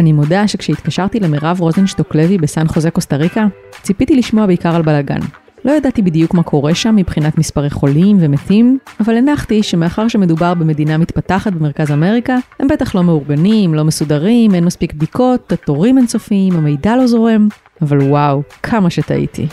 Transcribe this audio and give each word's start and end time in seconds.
אני 0.00 0.12
מודה 0.12 0.48
שכשהתקשרתי 0.48 1.20
למירב 1.20 1.60
רוזנשטוק 1.60 2.14
לוי 2.14 2.38
בסן 2.38 2.68
חוזה 2.68 2.90
קוסטה 2.90 3.16
ריקה, 3.16 3.46
ציפיתי 3.82 4.16
לשמוע 4.16 4.46
בעיקר 4.46 4.76
על 4.76 4.82
בלאגן. 4.82 5.20
לא 5.64 5.72
ידעתי 5.72 6.02
בדיוק 6.02 6.34
מה 6.34 6.42
קורה 6.42 6.74
שם 6.74 6.96
מבחינת 6.96 7.38
מספרי 7.38 7.70
חולים 7.70 8.16
ומתים, 8.20 8.78
אבל 9.00 9.16
הנחתי 9.16 9.62
שמאחר 9.62 10.08
שמדובר 10.08 10.54
במדינה 10.54 10.98
מתפתחת 10.98 11.52
במרכז 11.52 11.90
אמריקה, 11.90 12.36
הם 12.60 12.68
בטח 12.68 12.94
לא 12.94 13.02
מאורגנים, 13.02 13.74
לא 13.74 13.84
מסודרים, 13.84 14.54
אין 14.54 14.64
מספיק 14.64 14.92
בדיקות, 14.92 15.52
התורים 15.52 15.98
אינסופיים, 15.98 16.56
המידע 16.56 16.96
לא 16.96 17.06
זורם, 17.06 17.48
אבל 17.82 18.02
וואו, 18.02 18.42
כמה 18.62 18.90
שטעיתי. 18.90 19.46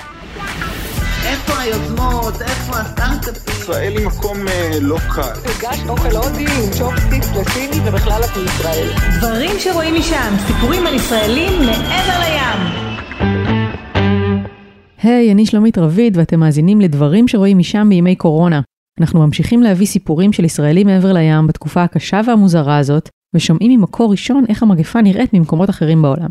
איפה 1.25 1.59
היוזמות? 1.59 2.41
איפה 2.41 2.77
הסטארט-אפים? 2.77 3.52
ישראל 3.63 3.97
היא 3.97 4.07
מקום 4.07 4.47
אה, 4.47 4.79
לא 4.81 4.97
קל. 5.15 5.21
הגש 5.21 5.79
אוכל 5.89 6.15
הודי 6.15 6.43
עם 6.43 6.71
צ'ופסטיק 6.71 7.23
לסיני 7.35 7.89
ובכלל 7.89 8.21
את 8.23 8.37
מישראל. 8.37 8.89
דברים 9.17 9.59
שרואים 9.59 9.95
משם, 9.95 10.33
סיפורים 10.47 10.87
על 10.87 10.93
ישראלים 10.93 11.59
מעבר 11.59 12.19
לים. 12.19 12.59
היי, 15.01 15.31
אני 15.31 15.45
שלומית 15.45 15.77
רביד 15.77 16.17
ואתם 16.17 16.39
מאזינים 16.39 16.81
לדברים 16.81 17.27
שרואים 17.27 17.57
משם 17.57 17.87
בימי 17.89 18.15
קורונה. 18.15 18.61
אנחנו 19.01 19.19
ממשיכים 19.19 19.63
להביא 19.63 19.87
סיפורים 19.87 20.33
של 20.33 20.45
ישראלים 20.45 20.87
מעבר 20.87 21.13
לים 21.13 21.47
בתקופה 21.47 21.83
הקשה 21.83 22.21
והמוזרה 22.27 22.77
הזאת, 22.77 23.09
ושומעים 23.35 23.79
ממקור 23.79 24.11
ראשון 24.11 24.45
איך 24.49 24.63
המגפה 24.63 25.01
נראית 25.01 25.33
ממקומות 25.33 25.69
אחרים 25.69 26.01
בעולם. 26.01 26.29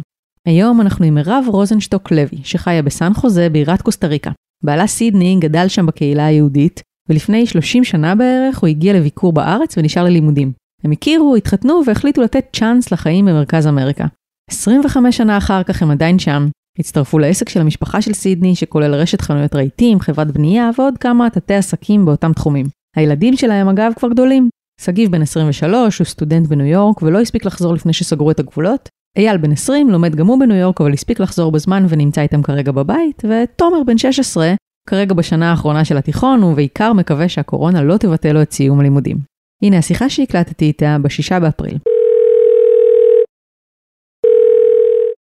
היום 0.48 0.80
אנחנו 0.80 1.04
עם 1.04 1.14
מירב 1.14 1.44
רוזנשטוק 1.48 2.10
לוי, 2.10 2.38
שחיה 2.44 2.82
בסן 2.82 3.14
חוזה 3.14 3.48
בירת 3.48 3.82
קוסטה 3.82 4.06
ריקה. 4.06 4.30
בעלה 4.64 4.86
סידני 4.86 5.36
גדל 5.40 5.68
שם 5.68 5.86
בקהילה 5.86 6.26
היהודית, 6.26 6.82
ולפני 7.08 7.46
30 7.46 7.84
שנה 7.84 8.14
בערך 8.14 8.58
הוא 8.58 8.68
הגיע 8.68 8.94
לביקור 8.94 9.32
בארץ 9.32 9.78
ונשאר 9.78 10.04
ללימודים. 10.04 10.52
הם 10.84 10.92
הכירו, 10.92 11.36
התחתנו 11.36 11.80
והחליטו 11.86 12.22
לתת 12.22 12.44
צ'אנס 12.52 12.92
לחיים 12.92 13.24
במרכז 13.24 13.66
אמריקה. 13.66 14.06
25 14.50 15.16
שנה 15.16 15.38
אחר 15.38 15.62
כך 15.62 15.82
הם 15.82 15.90
עדיין 15.90 16.18
שם, 16.18 16.48
הצטרפו 16.78 17.18
לעסק 17.18 17.48
של 17.48 17.60
המשפחה 17.60 18.02
של 18.02 18.12
סידני, 18.12 18.56
שכולל 18.56 18.94
רשת 18.94 19.20
חנויות 19.20 19.54
רהיטים, 19.54 20.00
חברת 20.00 20.30
בנייה 20.30 20.70
ועוד 20.78 20.98
כמה 20.98 21.30
תתי 21.30 21.54
עסקים 21.54 22.04
באותם 22.04 22.32
תחומים. 22.32 22.66
הילדים 22.96 23.36
שלהם 23.36 23.68
אגב 23.68 23.92
כבר 23.96 24.08
גדולים. 24.08 24.48
שגיב 24.80 25.10
בן 25.10 25.22
23 25.22 25.98
הוא 25.98 26.04
סטודנט 26.04 26.46
בניו 26.46 26.66
יורק 26.66 27.02
ולא 27.02 27.20
הספיק 27.20 27.44
לחזור 27.44 27.74
לפני 27.74 27.92
שסגרו 27.92 28.30
את 28.30 28.40
הגבולות. 28.40 28.88
אייל 29.18 29.36
בן 29.36 29.52
20 29.52 29.90
לומד 29.90 30.14
גם 30.14 30.26
הוא 30.26 30.40
בניו 30.40 30.56
יורק 30.56 30.80
אבל 30.80 30.92
הספיק 30.92 31.20
לחזור 31.20 31.52
בזמן 31.52 31.86
ונמצא 31.88 32.20
איתם 32.20 32.42
כרגע 32.42 32.72
בבית, 32.72 33.22
ותומר 33.24 33.82
בן 33.86 33.98
16 33.98 34.54
כרגע 34.88 35.14
בשנה 35.14 35.50
האחרונה 35.50 35.84
של 35.84 35.96
התיכון 35.96 36.42
ובעיקר 36.42 36.92
מקווה 36.92 37.28
שהקורונה 37.28 37.82
לא 37.82 37.96
תבטא 37.96 38.28
לו 38.28 38.42
את 38.42 38.52
סיום 38.52 38.80
הלימודים. 38.80 39.16
הנה 39.62 39.78
השיחה 39.78 40.08
שהקלטתי 40.08 40.64
איתה 40.64 40.96
ב-6 41.02 41.40
באפריל. 41.40 41.78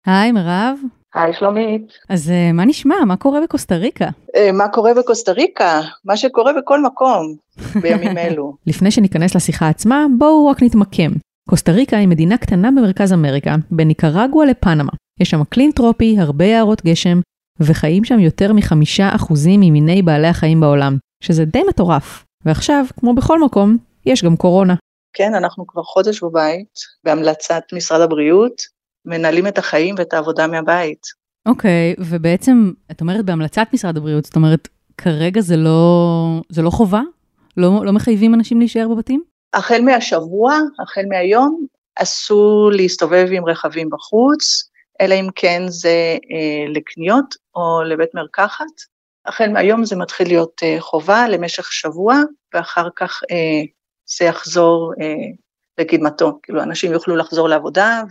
היי 0.06 0.32
מירב. 0.32 0.78
היי 1.14 1.32
שלומית. 1.38 1.92
אז 2.08 2.28
uh, 2.28 2.52
מה 2.52 2.64
נשמע? 2.64 2.94
מה 3.06 3.16
קורה 3.16 3.40
בקוסטה 3.40 3.76
ריקה? 3.76 4.08
Uh, 4.08 4.52
מה 4.52 4.68
קורה 4.68 4.94
בקוסטה 4.94 5.32
ריקה? 5.32 5.80
מה 6.04 6.16
שקורה 6.16 6.52
בכל 6.52 6.82
מקום 6.82 7.36
בימים 7.82 8.18
אלו. 8.24 8.56
לפני 8.66 8.90
שניכנס 8.90 9.34
לשיחה 9.34 9.68
עצמה, 9.68 10.06
בואו 10.18 10.46
רק 10.46 10.62
נתמקם. 10.62 11.10
קוסטה 11.50 11.72
ריקה 11.72 11.96
היא 11.96 12.08
מדינה 12.08 12.38
קטנה 12.38 12.70
במרכז 12.70 13.12
אמריקה, 13.12 13.54
בין 13.70 13.88
ניקרגואה 13.88 14.46
לפנמה. 14.46 14.92
יש 15.20 15.30
שם 15.30 15.40
אקלים 15.40 15.72
טרופי, 15.72 16.16
הרבה 16.18 16.44
יערות 16.44 16.84
גשם, 16.84 17.20
וחיים 17.60 18.04
שם 18.04 18.18
יותר 18.18 18.52
מחמישה 18.52 19.14
אחוזים 19.14 19.60
ממיני 19.60 20.02
בעלי 20.02 20.28
החיים 20.28 20.60
בעולם, 20.60 20.96
שזה 21.20 21.44
די 21.44 21.62
מטורף. 21.68 22.24
ועכשיו, 22.44 22.84
כמו 23.00 23.14
בכל 23.14 23.40
מקום, 23.40 23.76
יש 24.06 24.24
גם 24.24 24.36
קורונה. 24.36 24.74
כן, 25.12 25.34
אנחנו 25.34 25.66
כבר 25.66 25.82
חודש 25.82 26.22
בבית, 26.22 26.74
בהמלצת 27.04 27.62
משרד 27.72 28.00
הבריאות, 28.00 28.62
מנהלים 29.04 29.46
את 29.46 29.58
החיים 29.58 29.94
ואת 29.98 30.12
העבודה 30.12 30.46
מהבית. 30.46 31.06
אוקיי, 31.46 31.94
okay, 31.98 32.02
ובעצם, 32.08 32.72
את 32.90 33.00
אומרת 33.00 33.24
בהמלצת 33.24 33.66
משרד 33.72 33.96
הבריאות, 33.96 34.24
זאת 34.24 34.36
אומרת, 34.36 34.68
כרגע 34.98 35.40
זה 35.40 35.56
לא, 35.56 36.40
זה 36.48 36.62
לא 36.62 36.70
חובה? 36.70 37.02
לא, 37.56 37.84
לא 37.84 37.92
מחייבים 37.92 38.34
אנשים 38.34 38.58
להישאר 38.58 38.88
בבתים? 38.88 39.22
החל 39.54 39.80
מהשבוע, 39.82 40.58
החל 40.82 41.02
מהיום, 41.08 41.66
אסור 41.96 42.70
להסתובב 42.72 43.28
עם 43.32 43.44
רכבים 43.44 43.90
בחוץ, 43.90 44.68
אלא 45.00 45.14
אם 45.14 45.28
כן 45.34 45.62
זה 45.68 46.16
אה, 46.30 46.72
לקניות 46.72 47.34
או 47.56 47.82
לבית 47.82 48.14
מרקחת. 48.14 48.94
החל 49.26 49.48
מהיום 49.52 49.84
זה 49.84 49.96
מתחיל 49.96 50.28
להיות 50.28 50.60
אה, 50.62 50.76
חובה 50.80 51.28
למשך 51.28 51.72
שבוע, 51.72 52.14
ואחר 52.54 52.88
כך 52.96 53.20
אה, 53.30 53.62
זה 54.18 54.24
יחזור 54.24 54.92
אה, 55.00 55.14
לקדמתו. 55.78 56.38
כאילו, 56.42 56.62
אנשים 56.62 56.92
יוכלו 56.92 57.16
לחזור 57.16 57.48
לעבודה 57.48 58.02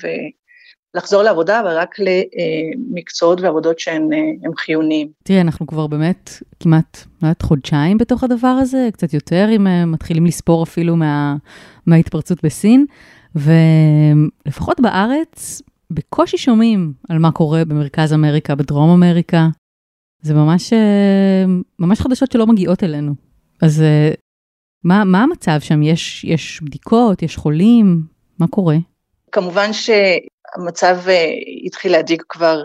לחזור 0.96 1.24
לעבודה, 1.24 1.60
אבל 1.60 1.78
רק 1.78 1.96
למקצועות 2.00 3.42
ועבודות 3.42 3.80
שהם 3.80 4.10
חיוניים. 4.58 5.08
תראי, 5.24 5.42
אנחנו 5.42 5.68
כבר 5.68 5.88
באמת 5.88 6.30
כמעט, 6.60 6.98
מעט 7.22 7.44
חודשיים 7.44 7.98
בתוך 7.98 8.24
הדבר 8.24 8.48
הזה, 8.48 8.90
קצת 8.94 9.14
יותר, 9.14 9.48
אם 9.56 9.92
מתחילים 9.92 10.26
לספור 10.26 10.64
אפילו 10.64 10.96
מה, 10.96 11.36
מההתפרצות 11.86 12.46
בסין, 12.46 12.86
ולפחות 13.36 14.80
בארץ, 14.80 15.62
בקושי 15.94 16.38
שומעים 16.38 16.94
על 17.10 17.18
מה 17.18 17.32
קורה 17.32 17.66
במרכז 17.66 18.14
אמריקה, 18.14 18.56
בדרום 18.56 18.90
אמריקה. 18.90 19.48
זה 20.22 20.34
ממש, 20.34 20.74
אה, 20.74 21.46
ממש 21.80 22.02
חדשות 22.02 22.32
שלא 22.32 22.48
מגיעות 22.48 22.84
אלינו. 22.84 23.14
אז 23.62 23.82
אה, 23.82 24.12
מה, 24.84 25.04
מה 25.04 25.24
המצב 25.24 25.60
שם? 25.60 25.84
יש, 25.84 26.24
יש 26.24 26.62
בדיקות, 26.64 27.22
יש 27.22 27.38
חולים? 27.38 28.02
מה 28.40 28.48
קורה? 28.48 28.76
כמובן 29.32 29.74
ש... 29.74 29.90
המצב 30.56 30.98
אה, 31.08 31.34
התחיל 31.66 31.92
להדאיג 31.92 32.22
כבר 32.30 32.64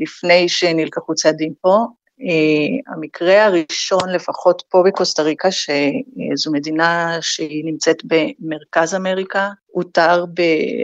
לפני 0.00 0.48
שנלקחו 0.48 1.14
צעדים 1.14 1.52
פה. 1.60 1.86
המקרה 2.86 3.44
הראשון, 3.44 4.08
לפחות 4.14 4.62
פה 4.68 4.82
בקוסטה 4.86 5.22
ריקה, 5.22 5.48
שזו 5.50 6.52
מדינה 6.52 7.18
שהיא 7.20 7.64
נמצאת 7.64 8.02
במרכז 8.04 8.94
אמריקה, 8.94 9.48
אותר 9.74 10.24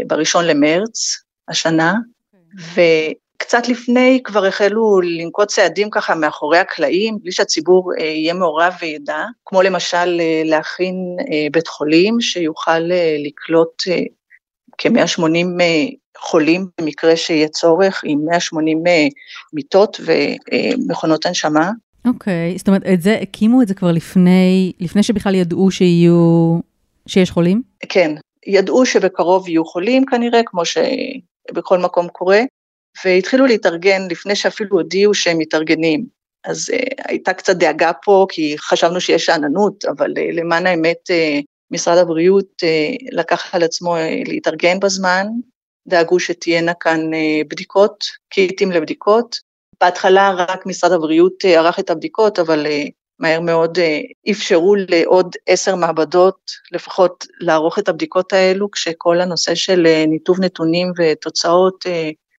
בראשון 0.07 0.45
למרץ 0.45 1.24
השנה, 1.49 1.95
וקצת 2.75 3.69
לפני 3.69 4.21
כבר 4.25 4.47
החלו 4.47 5.01
לנקוט 5.01 5.49
צעדים 5.49 5.91
ככה 5.91 6.15
מאחורי 6.15 6.59
הקלעים, 6.59 7.19
בלי 7.23 7.33
שהציבור 7.33 7.93
יהיה 7.99 8.35
מעורב 8.35 8.75
וידע, 8.83 9.25
כמו 9.45 9.63
למשל 9.63 10.21
להכין 10.45 10.95
בית 11.53 11.69
חולים 11.69 12.21
שיוכל 12.21 12.81
לקלוט 13.19 13.83
כ-180 14.79 15.25
חולים 16.19 16.67
במקרה 16.81 17.17
שיהיה 17.17 17.49
צורך, 17.49 18.01
עם 18.05 18.19
180 18.25 18.87
אה, 18.87 19.07
מיטות 19.53 20.01
ומכונות 20.05 21.27
הנשמה. 21.27 21.71
אוקיי, 22.07 22.53
okay, 22.55 22.59
זאת 22.59 22.69
אומרת, 22.69 22.83
את 22.93 23.03
זה, 23.03 23.19
הקימו 23.23 23.63
את 23.63 23.69
זה 23.69 23.75
כבר 23.75 23.93
לפני, 23.93 24.73
לפני 24.81 25.03
שבכלל 25.03 25.35
ידעו 25.35 25.71
שיהיו, 25.71 26.59
שיש 27.07 27.31
חולים? 27.31 27.63
כן, 27.89 28.15
ידעו 28.47 28.87
שבקרוב 28.87 29.49
יהיו 29.49 29.65
חולים 29.65 30.07
כנראה, 30.07 30.41
כמו 30.47 30.63
שבכל 31.51 31.79
מקום 31.79 32.09
קורה, 32.09 32.41
והתחילו 33.05 33.47
להתארגן 33.47 34.03
לפני 34.11 34.37
שאפילו 34.37 34.77
הודיעו 34.77 35.15
שהם 35.15 35.39
מתארגנים. 35.39 36.07
אז 36.45 36.71
uh, 36.71 37.03
הייתה 37.09 37.33
קצת 37.33 37.57
דאגה 37.57 37.93
פה, 38.05 38.27
כי 38.29 38.55
חשבנו 38.59 39.01
שיש 39.01 39.25
שאננות, 39.25 39.85
אבל 39.85 40.11
uh, 40.11 40.33
למען 40.33 40.67
האמת, 40.67 41.11
uh, 41.11 41.45
משרד 41.71 41.99
הבריאות 41.99 42.63
uh, 42.63 43.07
לקח 43.13 43.55
על 43.55 43.63
עצמו 43.63 43.97
uh, 43.97 44.29
להתארגן 44.29 44.81
בזמן, 44.81 45.27
דאגו 45.89 46.21
שתהיינה 46.21 46.75
כאן 46.75 47.15
אה, 47.15 47.41
בדיקות, 47.49 48.05
קיטים 48.29 48.73
לבדיקות. 48.73 49.37
בהתחלה 49.81 50.31
רק 50.31 50.67
משרד 50.67 50.93
הבריאות 50.93 51.45
אה, 51.45 51.59
ערך 51.59 51.79
את 51.79 51.91
הבדיקות, 51.91 52.39
אבל 52.39 52.67
אה, 52.67 52.85
מהר 53.21 53.41
מאוד 53.41 53.79
אפשרו 54.31 54.75
לעוד 54.89 55.35
עשר 55.47 55.77
מעבדות 55.77 56.51
לפחות 56.73 57.27
לערוך 57.41 57.79
את 57.79 57.89
הבדיקות 57.89 58.33
האלו, 58.33 58.71
כשכל 58.71 59.21
הנושא 59.21 59.55
של 59.55 59.87
ניתוב 60.09 60.41
נתונים 60.41 60.93
ותוצאות 60.99 61.85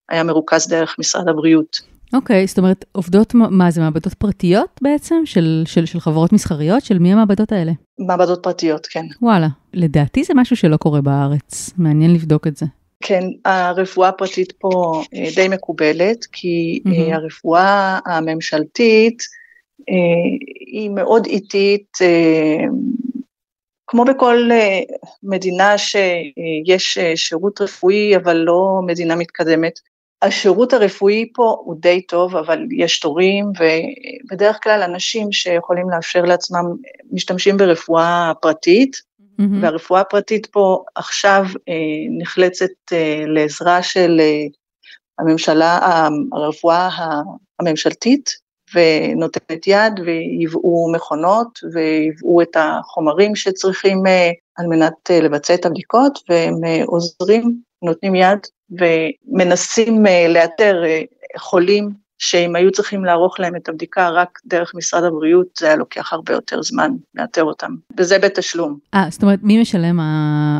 היה 0.09 0.23
מרוכז 0.23 0.67
דרך 0.67 0.95
משרד 0.99 1.29
הבריאות. 1.29 1.95
אוקיי, 2.13 2.43
okay, 2.43 2.47
זאת 2.47 2.57
אומרת, 2.57 2.85
עובדות, 2.91 3.33
מה 3.33 3.71
זה, 3.71 3.81
מעבדות 3.81 4.13
פרטיות 4.13 4.79
בעצם? 4.81 5.15
של, 5.25 5.63
של, 5.65 5.85
של 5.85 5.99
חברות 5.99 6.33
מסחריות? 6.33 6.85
של 6.85 6.99
מי 6.99 7.13
המעבדות 7.13 7.51
האלה? 7.51 7.71
מעבדות 7.99 8.43
פרטיות, 8.43 8.85
כן. 8.85 9.05
וואלה, 9.21 9.47
לדעתי 9.73 10.23
זה 10.23 10.33
משהו 10.35 10.55
שלא 10.55 10.77
קורה 10.77 11.01
בארץ, 11.01 11.73
מעניין 11.77 12.13
לבדוק 12.13 12.47
את 12.47 12.57
זה. 12.57 12.65
כן, 13.01 13.23
הרפואה 13.45 14.09
הפרטית 14.09 14.51
פה 14.51 15.01
אה, 15.15 15.27
די 15.35 15.47
מקובלת, 15.47 16.25
כי 16.31 16.79
mm-hmm. 16.85 17.13
הרפואה 17.13 17.99
הממשלתית 18.05 19.21
אה, 19.21 19.44
היא 20.67 20.89
מאוד 20.89 21.25
איטית, 21.25 21.97
כמו 23.87 24.05
בכל 24.05 24.49
מדינה 25.23 25.77
שיש 25.77 26.97
שירות 27.15 27.61
רפואי, 27.61 28.15
אבל 28.15 28.33
לא 28.33 28.79
מדינה 28.85 29.15
מתקדמת. 29.15 29.79
השירות 30.21 30.73
הרפואי 30.73 31.29
פה 31.33 31.55
הוא 31.59 31.75
די 31.79 32.01
טוב, 32.01 32.35
אבל 32.35 32.65
יש 32.71 32.99
תורים, 32.99 33.45
ובדרך 34.25 34.59
כלל 34.63 34.83
אנשים 34.83 35.31
שיכולים 35.31 35.89
לאפשר 35.89 36.21
לעצמם 36.21 36.65
משתמשים 37.11 37.57
ברפואה 37.57 38.31
פרטית, 38.41 39.01
מהמם. 39.37 39.63
והרפואה 39.63 40.01
הפרטית 40.01 40.45
פה 40.45 40.83
עכשיו 40.95 41.43
אה, 41.69 41.73
נחלצת 42.17 42.93
אה, 42.93 43.23
לעזרה 43.27 43.83
של 43.83 44.17
אה, 44.19 44.43
הממשלה, 45.19 45.79
הרפואה 46.33 46.89
הממשלתית, 47.59 48.44
ונותנת 48.73 49.67
יד 49.67 49.99
וייבאו 50.05 50.91
מכונות 50.91 51.59
וייבאו 51.73 52.41
את 52.41 52.57
החומרים 52.59 53.35
שצריכים 53.35 54.07
אה, 54.07 54.31
על 54.57 54.67
מנת 54.67 55.11
אה, 55.11 55.19
לבצע 55.21 55.53
את 55.53 55.65
הבדיקות, 55.65 56.19
והם 56.29 56.63
אה, 56.65 56.81
עוזרים, 56.85 57.59
נותנים 57.83 58.15
יד 58.15 58.39
ומנסים 58.71 60.05
לאתר 60.29 60.83
חולים 61.37 61.89
שאם 62.17 62.55
היו 62.55 62.71
צריכים 62.71 63.05
לערוך 63.05 63.39
להם 63.39 63.55
את 63.55 63.69
הבדיקה 63.69 64.09
רק 64.09 64.39
דרך 64.45 64.75
משרד 64.75 65.03
הבריאות, 65.03 65.47
זה 65.57 65.65
היה 65.65 65.75
לוקח 65.75 66.13
הרבה 66.13 66.33
יותר 66.33 66.61
זמן 66.61 66.91
לאתר 67.15 67.43
אותם, 67.43 67.71
וזה 67.97 68.19
בתשלום, 68.19 68.77
אה, 68.93 69.05
זאת 69.09 69.23
אומרת, 69.23 69.39
מי 69.43 69.61
משלם? 69.61 69.99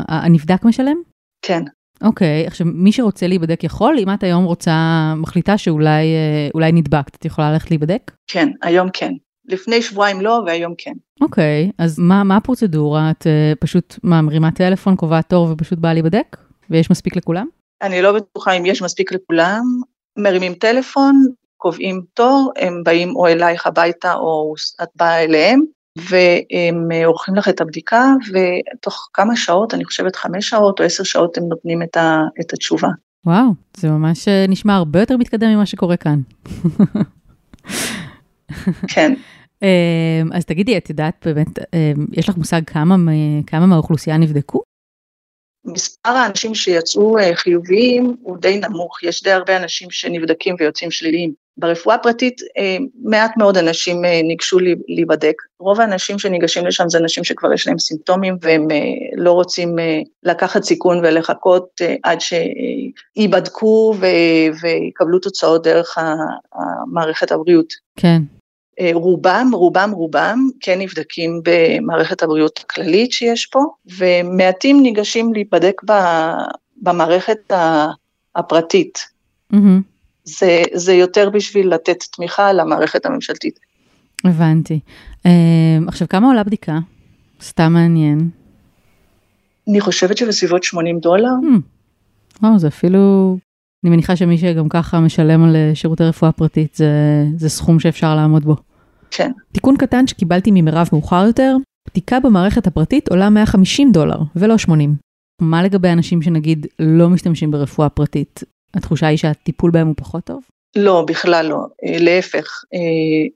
הנבדק 0.08 0.64
משלם? 0.64 0.96
כן. 1.42 1.62
אוקיי, 2.02 2.46
עכשיו, 2.46 2.66
מי 2.70 2.92
שרוצה 2.92 3.26
להיבדק 3.26 3.64
יכול, 3.64 3.96
אם 3.98 4.14
את 4.14 4.22
היום 4.22 4.44
רוצה, 4.44 5.14
מחליטה 5.16 5.58
שאולי 5.58 6.04
אה, 6.62 6.70
נדבקת, 6.72 7.14
את 7.14 7.24
יכולה 7.24 7.52
ללכת 7.52 7.70
להיבדק? 7.70 8.12
כן, 8.26 8.48
היום 8.62 8.88
כן. 8.92 9.12
לפני 9.48 9.82
שבועיים 9.82 10.20
לא, 10.20 10.42
והיום 10.46 10.74
כן. 10.78 10.92
אוקיי, 11.20 11.70
אז 11.78 11.98
מה, 11.98 12.24
מה 12.24 12.36
הפרוצדורה? 12.36 13.10
את 13.10 13.26
אה, 13.26 13.52
פשוט 13.60 13.98
מה, 14.02 14.22
מרימה 14.22 14.50
טלפון, 14.50 14.96
קובעת 14.96 15.28
תור 15.28 15.48
ופשוט 15.50 15.78
באה 15.78 15.94
להיבדק? 15.94 16.36
ויש 16.70 16.90
מספיק 16.90 17.16
לכולם? 17.16 17.46
אני 17.82 18.02
לא 18.02 18.12
בטוחה 18.12 18.52
אם 18.52 18.66
יש 18.66 18.82
מספיק 18.82 19.12
לכולם, 19.12 19.62
מרימים 20.18 20.54
טלפון, 20.54 21.26
קובעים 21.56 22.02
תור, 22.14 22.52
הם 22.56 22.82
באים 22.84 23.16
או 23.16 23.26
אלייך 23.26 23.66
הביתה 23.66 24.14
או 24.14 24.54
את 24.82 24.88
באה 24.96 25.24
אליהם, 25.24 25.60
והם 25.96 26.92
אה, 26.92 27.06
עורכים 27.06 27.34
לך 27.34 27.48
את 27.48 27.60
הבדיקה, 27.60 28.12
ותוך 28.32 29.10
כמה 29.12 29.36
שעות, 29.36 29.74
אני 29.74 29.84
חושבת 29.84 30.16
חמש 30.16 30.48
שעות 30.48 30.80
או 30.80 30.84
עשר 30.84 31.04
שעות, 31.04 31.38
הם 31.38 31.44
נותנים 31.48 31.82
את, 31.82 31.96
ה, 31.96 32.22
את 32.40 32.52
התשובה. 32.52 32.88
וואו, 33.26 33.48
זה 33.76 33.90
ממש 33.90 34.28
אה, 34.28 34.44
נשמע 34.48 34.74
הרבה 34.74 35.00
יותר 35.00 35.16
מתקדם 35.16 35.48
ממה 35.48 35.66
שקורה 35.66 35.96
כאן. 35.96 36.20
כן. 38.88 39.14
אה, 39.62 40.22
אז 40.32 40.44
תגידי, 40.44 40.76
את 40.76 40.90
יודעת 40.90 41.26
באמת, 41.26 41.58
אה, 41.58 41.92
יש 42.12 42.28
לך 42.28 42.36
מושג 42.36 42.60
כמה, 42.66 42.96
כמה 43.46 43.66
מהאוכלוסייה 43.66 44.16
נבדקו? 44.16 44.62
מספר 45.66 46.10
האנשים 46.10 46.54
שיצאו 46.54 47.18
אה, 47.18 47.36
חיוביים 47.36 48.16
הוא 48.22 48.38
די 48.38 48.60
נמוך, 48.60 49.02
יש 49.02 49.22
די 49.22 49.30
הרבה 49.30 49.56
אנשים 49.56 49.90
שנבדקים 49.90 50.56
ויוצאים 50.58 50.90
שליליים. 50.90 51.45
ברפואה 51.58 51.94
הפרטית 51.94 52.40
אה, 52.58 52.76
מעט 53.02 53.36
מאוד 53.36 53.56
אנשים 53.56 54.04
אה, 54.04 54.20
ניגשו 54.22 54.58
להיבדק. 54.88 55.42
רוב 55.58 55.80
האנשים 55.80 56.18
שניגשים 56.18 56.66
לשם 56.66 56.88
זה 56.88 56.98
אנשים 56.98 57.24
שכבר 57.24 57.52
יש 57.52 57.66
להם 57.66 57.78
סימפטומים 57.78 58.36
והם 58.40 58.70
אה, 58.70 58.76
לא 59.16 59.32
רוצים 59.32 59.76
לקחת 60.22 60.62
סיכון 60.62 60.98
ולחכות 60.98 61.80
עד 62.02 62.18
שייבדקו 62.20 63.94
ויקבלו 64.62 65.18
תוצאות 65.18 65.62
דרך 65.62 65.98
המערכת 66.52 67.32
הבריאות. 67.32 67.72
כן. 67.96 68.22
רובם, 68.94 69.50
רובם, 69.52 69.90
רובם 69.94 70.38
כן 70.60 70.78
נבדקים 70.80 71.40
במערכת 71.44 72.22
הבריאות 72.22 72.60
הכללית 72.64 73.12
שיש 73.12 73.46
פה, 73.46 73.60
ומעטים 73.98 74.82
ניגשים 74.82 75.32
להיבדק 75.32 75.82
במערכת 76.82 77.52
הפרטית. 78.34 78.98
מהמם. 79.50 79.95
זה, 80.26 80.62
זה 80.74 80.92
יותר 80.92 81.30
בשביל 81.30 81.74
לתת 81.74 82.02
תמיכה 82.16 82.52
למערכת 82.52 83.06
הממשלתית. 83.06 83.58
הבנתי. 84.24 84.80
אה, 85.26 85.78
עכשיו, 85.86 86.08
כמה 86.08 86.26
עולה 86.26 86.44
בדיקה? 86.44 86.78
סתם 87.42 87.72
מעניין. 87.72 88.30
אני 89.70 89.80
חושבת 89.80 90.16
שבסביבות 90.16 90.64
80 90.64 90.98
דולר, 91.00 91.28
Hmm. 91.42 91.60
וואו, 92.42 92.58
זה 92.58 92.68
אפילו... 92.68 93.36
אני 93.84 93.90
מניחה 93.90 94.16
שמי 94.16 94.38
שגם 94.38 94.68
ככה 94.68 95.00
משלם 95.00 95.44
על 95.44 95.56
אה, 95.56 95.70
שירותי 95.74 96.04
רפואה 96.04 96.32
פרטית, 96.32 96.74
זה, 96.74 97.24
זה 97.36 97.48
סכום 97.48 97.80
שאפשר 97.80 98.14
לעמוד 98.14 98.44
בו. 98.44 98.56
כן. 99.10 99.30
תיקון 99.52 99.76
קטן 99.76 100.06
שקיבלתי 100.06 100.50
ממירב 100.50 100.88
מאוחר 100.92 101.24
יותר, 101.26 101.56
בדיקה 101.90 102.20
במערכת 102.20 102.66
הפרטית 102.66 103.08
עולה 103.08 103.30
150 103.30 103.92
דולר, 103.92 104.18
ולא 104.36 104.58
80. 104.58 104.94
מה 105.40 105.62
לגבי 105.62 105.88
אנשים 105.88 106.22
שנגיד 106.22 106.66
לא 106.78 107.10
משתמשים 107.10 107.50
ברפואה 107.50 107.88
פרטית? 107.88 108.42
התחושה 108.76 109.06
היא 109.06 109.18
שהטיפול 109.18 109.70
בהם 109.70 109.86
הוא 109.86 109.94
פחות 109.98 110.24
טוב? 110.24 110.42
לא, 110.76 111.04
בכלל 111.08 111.46
לא, 111.46 111.56
אה, 111.56 111.96
להפך. 111.98 112.48
אה, 112.74 113.28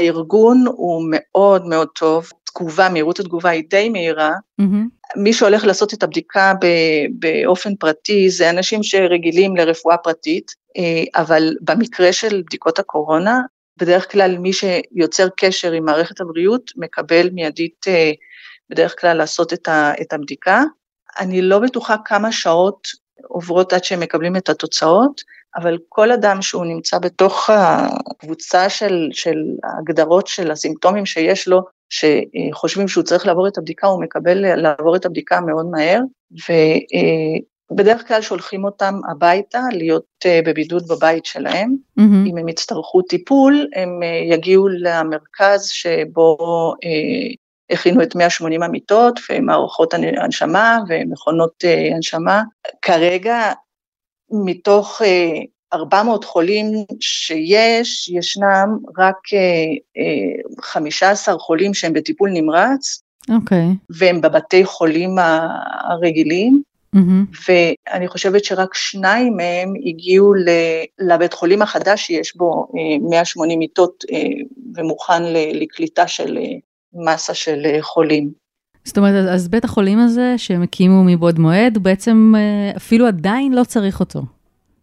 הארגון 0.00 0.64
הוא 0.66 1.04
מאוד 1.10 1.66
מאוד 1.66 1.88
טוב, 1.88 2.30
תגובה, 2.44 2.88
מהירות 2.88 3.20
התגובה 3.20 3.50
היא 3.50 3.64
די 3.70 3.88
מהירה, 3.88 4.32
מהמם. 4.58 4.88
מי 5.16 5.32
שהולך 5.32 5.64
לעשות 5.64 5.94
את 5.94 6.02
הבדיקה 6.02 6.52
ב- 6.60 7.06
באופן 7.18 7.74
פרטי 7.74 8.30
זה 8.30 8.50
אנשים 8.50 8.82
שרגילים 8.82 9.56
לרפואה 9.56 9.96
פרטית, 9.96 10.52
אה, 10.76 11.20
אבל 11.22 11.54
במקרה 11.60 12.12
של 12.12 12.42
בדיקות 12.46 12.78
הקורונה, 12.78 13.40
בדרך 13.76 14.12
כלל 14.12 14.38
מי 14.38 14.50
שיוצר 14.52 15.28
קשר 15.36 15.72
עם 15.72 15.84
מערכת 15.84 16.20
הבריאות 16.20 16.70
מקבל 16.76 17.30
מיידית 17.32 17.86
בדרך 18.70 19.00
כלל 19.00 19.16
לעשות 19.16 19.52
את 20.00 20.12
הבדיקה. 20.12 20.62
אני 21.18 21.42
לא 21.42 21.58
בטוחה 21.58 21.96
כמה 22.04 22.32
שעות 22.32 22.88
עוברות 23.22 23.72
עד 23.72 23.84
שהם 23.84 24.00
מקבלים 24.00 24.36
את 24.36 24.48
התוצאות, 24.48 25.22
אבל 25.56 25.78
כל 25.88 26.12
אדם 26.12 26.42
שהוא 26.42 26.64
נמצא 26.64 26.98
בתוך 26.98 27.50
הקבוצה 27.50 28.68
של, 28.68 29.08
של 29.12 29.38
ההגדרות 29.64 30.26
של 30.26 30.50
הסימפטומים 30.50 31.06
שיש 31.06 31.48
לו, 31.48 31.62
שחושבים 31.90 32.88
שהוא 32.88 33.04
צריך 33.04 33.26
לעבור 33.26 33.48
את 33.48 33.58
הבדיקה, 33.58 33.86
הוא 33.86 34.02
מקבל 34.02 34.56
לעבור 34.56 34.96
את 34.96 35.06
הבדיקה 35.06 35.40
מאוד 35.40 35.66
מהר, 35.66 36.00
ובדרך 37.70 38.08
כלל 38.08 38.22
שולחים 38.22 38.64
אותם 38.64 39.00
הביתה 39.10 39.60
להיות 39.72 40.06
אה, 40.26 40.40
בבידוד 40.44 40.88
בבית 40.88 41.26
שלהם. 41.26 41.76
מהמם. 41.96 42.26
אם 42.26 42.38
הם 42.38 42.48
יצטרכו 42.48 43.02
טיפול, 43.02 43.66
הם 43.74 44.02
אה, 44.02 44.34
יגיעו 44.34 44.68
למרכז 44.68 45.68
שבו 45.68 46.36
אה, 46.84 47.34
הכינו 47.70 48.02
את 48.02 48.14
180 48.14 48.62
המיטות 48.62 49.20
ומערכות 49.30 49.94
הנ- 49.94 50.18
הנשמה 50.18 50.78
ומכונות 50.88 51.64
אה, 51.64 51.90
הנשמה. 51.94 52.42
כרגע, 52.82 53.52
מתוך 54.30 55.02
אה, 55.04 55.40
400 55.72 56.24
חולים 56.24 56.66
שיש, 57.00 58.08
ישנם 58.08 58.78
רק 58.98 59.16
אה, 59.34 59.38
אה, 59.98 60.62
15 60.62 61.38
חולים 61.38 61.74
שהם 61.74 61.92
בטיפול 61.92 62.30
נמרץ, 62.30 63.02
אוקיי. 63.30 63.66
והם 63.90 64.20
בבתי 64.20 64.64
חולים 64.64 65.16
הרגילים, 65.80 66.62
מהמם. 66.92 67.24
ואני 67.48 68.08
חושבת 68.08 68.44
שרק 68.44 68.74
שניים 68.74 69.36
מהם 69.36 69.72
הגיעו 69.86 70.32
לבית 70.98 71.32
חולים 71.32 71.62
החדש 71.62 72.06
שיש 72.06 72.36
בו 72.36 72.66
אה, 72.76 73.08
180 73.10 73.58
מיטות 73.58 74.04
אה, 74.12 74.18
ומוכן 74.74 75.22
לקליטה 75.54 76.08
של 76.08 76.38
אה, 76.38 76.42
מסה 76.94 77.34
של 77.34 77.62
אה, 77.64 77.78
חולים. 77.82 78.30
זאת 78.84 78.98
אומרת, 78.98 79.28
אז, 79.28 79.48
בית 79.48 79.64
החולים 79.64 79.98
הזה 79.98 80.34
שהם 80.36 80.62
הקימו 80.62 81.04
מבעוד 81.04 81.38
מועד, 81.38 81.76
הוא 81.76 81.84
בעצם 81.84 82.32
אה, 82.36 82.76
אפילו 82.76 83.06
עדיין 83.06 83.52
לא 83.52 83.64
צריך 83.64 84.00
אותו. 84.00 84.22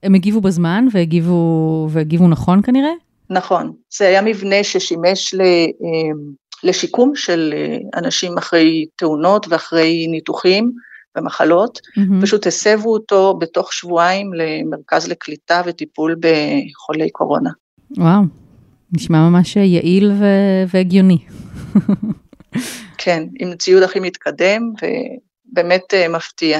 הם 0.03 0.13
הגיבו 0.13 0.41
בזמן 0.41 0.87
והגיבו, 0.91 1.87
והגיבו 1.91 2.27
נכון 2.27 2.61
כנראה? 2.61 2.91
נכון, 3.29 3.73
זה 3.97 4.07
היה 4.07 4.21
מבנה 4.21 4.63
ששימש 4.63 5.33
ל, 5.33 5.41
אה, 5.41 6.11
לשיקום 6.63 7.15
של 7.15 7.53
אנשים 7.95 8.37
אחרי 8.37 8.85
תאונות 8.95 9.47
ואחרי 9.49 10.07
ניתוחים 10.07 10.71
ומחלות, 11.17 11.79
מהמם. 11.97 12.21
פשוט 12.21 12.47
הסבו 12.47 12.93
אותו 12.93 13.37
בתוך 13.39 13.73
שבועיים 13.73 14.31
למרכז 14.33 15.07
לקליטה 15.07 15.61
וטיפול 15.65 16.15
בחולי 16.19 17.09
קורונה. 17.09 17.49
וואו, 17.97 18.21
נשמע 18.95 19.29
ממש 19.29 19.55
יעיל 19.55 20.11
ו- 20.11 20.63
והגיוני. 20.73 21.17
כן, 23.03 23.23
עם 23.39 23.55
ציוד 23.55 23.83
הכי 23.83 23.99
מתקדם 23.99 24.61
ובאמת 24.81 25.93
אה, 25.93 26.07
מפתיע. 26.07 26.59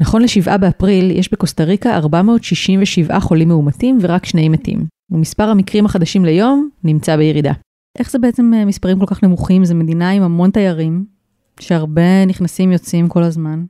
נכון 0.00 0.22
לשבעה 0.22 0.58
באפריל, 0.58 1.10
יש 1.10 1.32
בקוסטה 1.32 1.64
ריקה 1.64 1.96
467 1.96 3.20
חולים 3.20 3.48
מאומתים 3.48 3.98
ורק 4.00 4.26
שני 4.26 4.48
מתים. 4.48 4.86
ומספר 5.10 5.48
המקרים 5.48 5.86
החדשים 5.86 6.24
ליום 6.24 6.68
נמצא 6.84 7.16
בירידה. 7.16 7.52
איך 7.98 8.10
זה 8.10 8.18
בעצם 8.18 8.54
אה, 8.54 8.64
מספרים 8.64 8.98
כל 8.98 9.06
כך 9.06 9.22
נמוכים? 9.22 9.64
זו 9.64 9.74
מדינה 9.74 10.10
עם 10.10 10.22
המון 10.22 10.50
תיירים, 10.50 11.04
שהרבה 11.60 12.26
נכנסים 12.26 12.72
יוצאים 12.72 13.08
כל 13.08 13.22
הזמן. 13.22 13.64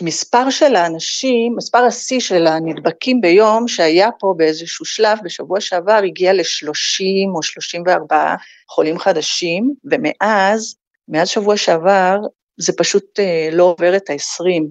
המספר 0.00 0.50
של 0.50 0.76
האנשים, 0.76 1.56
מספר 1.56 1.78
השיא 1.78 2.20
של 2.20 2.46
הנדבקים 2.46 3.20
ביום 3.20 3.68
שהיה 3.68 4.08
פה 4.18 4.34
באיזשהו 4.36 4.84
שלב 4.84 5.18
בשבוע 5.24 5.60
שעבר 5.60 6.00
הגיע 6.04 6.32
ל-30 6.32 7.34
או 7.34 7.42
34 7.42 8.34
חולים 8.68 8.98
חדשים, 8.98 9.74
ומאז, 9.84 10.76
מאז 11.08 11.28
שבוע 11.28 11.56
שעבר, 11.56 12.18
זה 12.56 12.72
פשוט 12.76 13.20
אה, 13.20 13.48
לא 13.52 13.64
עובר 13.64 13.96
את 13.96 14.10
ה-20 14.10 14.62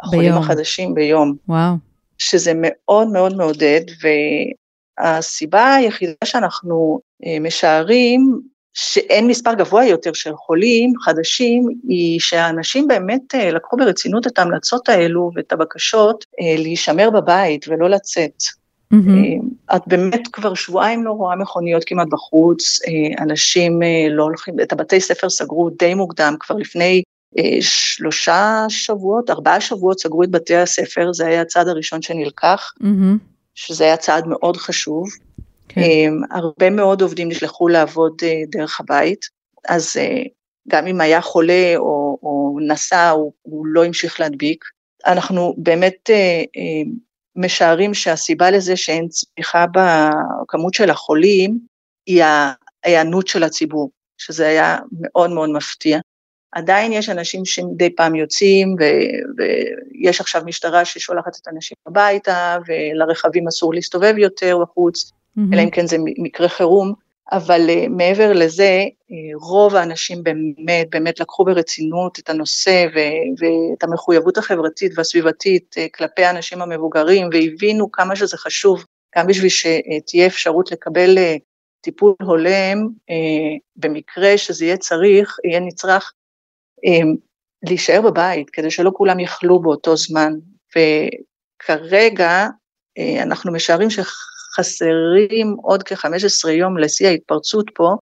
החולים 0.00 0.32
ביום. 0.32 0.42
החדשים 0.42 0.94
ביום, 0.94 1.34
וואו. 1.48 1.74
שזה 2.18 2.52
מאוד 2.56 3.08
מאוד 3.08 3.36
מעודד, 3.36 3.80
והסיבה 5.00 5.74
היחידה 5.74 6.12
שאנחנו 6.24 7.00
אה, 7.26 7.40
משערים 7.40 8.40
שאין 8.78 9.26
מספר 9.26 9.54
גבוה 9.54 9.84
יותר 9.84 10.12
של 10.12 10.36
חולים 10.36 10.92
חדשים, 11.00 11.68
היא 11.88 12.20
שהאנשים 12.20 12.88
באמת 12.88 13.34
אה, 13.34 13.50
לקחו 13.50 13.76
ברצינות 13.76 14.26
את 14.26 14.38
ההמלצות 14.38 14.88
האלו 14.88 15.30
ואת 15.34 15.52
הבקשות 15.52 16.24
אה, 16.40 16.54
להישמר 16.58 17.10
בבית 17.10 17.68
ולא 17.68 17.90
לצאת. 17.90 18.42
Mm-hmm. 18.94 19.76
את 19.76 19.82
באמת 19.86 20.28
כבר 20.32 20.54
שבועיים 20.54 21.04
לא 21.04 21.10
רואה 21.10 21.36
מכוניות 21.36 21.84
כמעט 21.86 22.08
בחוץ, 22.10 22.78
אנשים 23.20 23.80
לא 24.10 24.22
הולכים, 24.22 24.60
את 24.60 24.72
הבתי 24.72 25.00
ספר 25.00 25.30
סגרו 25.30 25.70
די 25.70 25.94
מוקדם, 25.94 26.34
כבר 26.40 26.56
לפני 26.56 27.02
שלושה 27.60 28.64
שבועות, 28.68 29.30
ארבעה 29.30 29.60
שבועות 29.60 30.00
סגרו 30.00 30.22
את 30.22 30.30
בתי 30.30 30.56
הספר, 30.56 31.12
זה 31.12 31.26
היה 31.26 31.40
הצעד 31.40 31.68
הראשון 31.68 32.02
שנלקח, 32.02 32.72
mm-hmm. 32.80 33.18
שזה 33.54 33.84
היה 33.84 33.96
צעד 33.96 34.26
מאוד 34.26 34.56
חשוב. 34.56 35.08
כן. 35.76 35.82
אמ, 35.82 36.20
הרבה 36.30 36.70
מאוד 36.70 37.02
עובדים 37.02 37.28
נשלחו 37.28 37.68
לעבוד 37.68 38.12
אה, 38.22 38.42
דרך 38.48 38.80
הבית, 38.80 39.26
אז 39.68 39.96
אה, 39.96 40.22
גם 40.68 40.86
אם 40.86 41.00
היה 41.00 41.20
חולה 41.20 41.72
או, 41.76 42.18
או 42.22 42.58
נסע, 42.68 43.10
הוא, 43.10 43.32
הוא 43.42 43.66
לא 43.66 43.84
המשיך 43.84 44.20
להדביק. 44.20 44.64
אנחנו 45.06 45.54
באמת 45.58 46.10
אה, 46.10 46.42
משערים 47.36 47.94
שהסיבה 47.94 48.50
לזה 48.50 48.76
שאין 48.76 49.08
צמיחה 49.08 49.64
בכמות 49.66 50.74
של 50.74 50.90
החולים, 50.90 51.58
היא 52.06 52.22
ההיענות 52.84 53.26
של 53.26 53.42
הציבור, 53.42 53.90
שזה 54.18 54.46
היה 54.48 54.78
מאוד 55.00 55.30
מאוד 55.30 55.50
מפתיע. 55.50 55.98
עדיין 56.52 56.92
יש 56.92 57.08
אנשים 57.08 57.44
שמדי 57.44 57.94
פעם 57.96 58.14
יוצאים, 58.14 58.76
ו- 58.80 59.42
ויש 60.02 60.20
עכשיו 60.20 60.42
משטרה 60.46 60.84
ששולחת 60.84 61.36
את 61.42 61.46
האנשים 61.46 61.76
הביתה, 61.86 62.58
ולרכבים 62.66 63.48
אסור 63.48 63.74
להסתובב 63.74 64.14
יותר 64.18 64.58
בחוץ, 64.62 65.12
mm-hmm. 65.38 65.54
אלא 65.54 65.62
אם 65.62 65.70
כן 65.70 65.86
זה 65.86 65.96
מקרה 66.00 66.48
חירום, 66.48 66.92
אבל 67.32 67.60
uh, 67.68 67.88
מעבר 67.88 68.32
לזה, 68.32 68.84
uh, 68.86 69.14
רוב 69.48 69.74
האנשים 69.74 70.22
באמת, 70.22 70.90
באמת 70.90 71.20
לקחו 71.20 71.44
ברצינות 71.44 72.18
את 72.18 72.30
הנושא 72.30 72.86
ו- 72.94 73.42
ואת 73.44 73.82
המחויבות 73.82 74.38
החברתית 74.38 74.92
והסביבתית 74.96 75.74
uh, 75.78 75.80
כלפי 75.94 76.24
האנשים 76.24 76.62
המבוגרים, 76.62 77.28
והבינו 77.32 77.92
כמה 77.92 78.16
שזה 78.16 78.36
חשוב, 78.36 78.84
גם 79.18 79.26
בשביל 79.26 79.50
שתהיה 79.50 80.26
אפשרות 80.26 80.72
לקבל 80.72 81.18
טיפול 81.80 82.14
הולם, 82.22 82.88
במקרה 83.76 84.38
שזה 84.38 84.64
יהיה 84.64 84.76
צריך, 84.76 85.36
יהיה 85.44 85.60
נצרך, 85.60 86.12
להישאר 87.62 88.00
בבית, 88.00 88.50
כדי 88.50 88.70
שלא 88.70 88.90
כולם 88.94 89.20
יאכלו 89.20 89.60
באותו 89.60 89.96
זמן. 89.96 90.32
וכרגע 90.76 92.46
אנחנו 93.22 93.52
משערים 93.52 93.90
ש... 93.90 93.98
חסרים 94.56 95.56
עוד 95.62 95.82
כ-15 95.82 96.48
יום 96.50 96.78
לשיא 96.78 97.08
ההתפרצות 97.08 97.70
פה, 97.74 97.96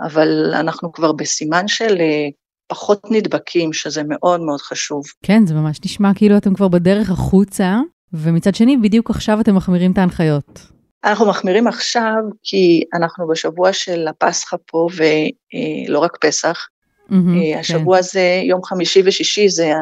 אבל 0.00 0.54
אנחנו 0.54 0.92
כבר 0.92 1.12
בסימן 1.12 1.68
של 1.68 1.96
אה, 2.00 2.28
פחות 2.68 3.10
נדבקים, 3.10 3.72
שזה 3.72 4.02
מאוד 4.08 4.40
מאוד 4.40 4.60
חשוב. 4.60 5.04
כן, 5.22 5.46
זה 5.46 5.54
ממש 5.54 5.78
נשמע 5.84 6.10
כאילו 6.14 6.36
אתם 6.36 6.54
כבר 6.54 6.68
בדרך 6.68 7.10
החוצה, 7.10 7.78
ומצד 8.12 8.54
שני, 8.54 8.76
בדיוק 8.76 9.10
עכשיו 9.10 9.40
אתם 9.40 9.54
מחמירים 9.54 9.92
את 9.92 9.98
ההנחיות. 9.98 10.60
אנחנו 11.04 11.26
מחמירים 11.26 11.66
עכשיו 11.66 12.14
כי 12.42 12.84
אנחנו 12.94 13.28
בשבוע 13.28 13.72
של 13.72 14.08
הפסחא 14.08 14.56
פה, 14.66 14.88
ולא 14.96 15.98
רק 15.98 16.16
פסח. 16.20 16.66
Mm-hmm, 17.10 17.58
השבוע 17.58 17.96
כן. 17.96 17.98
הזה, 17.98 18.40
יום 18.44 18.64
חמישי 18.64 19.02
ושישי 19.04 19.48
זה, 19.48 19.72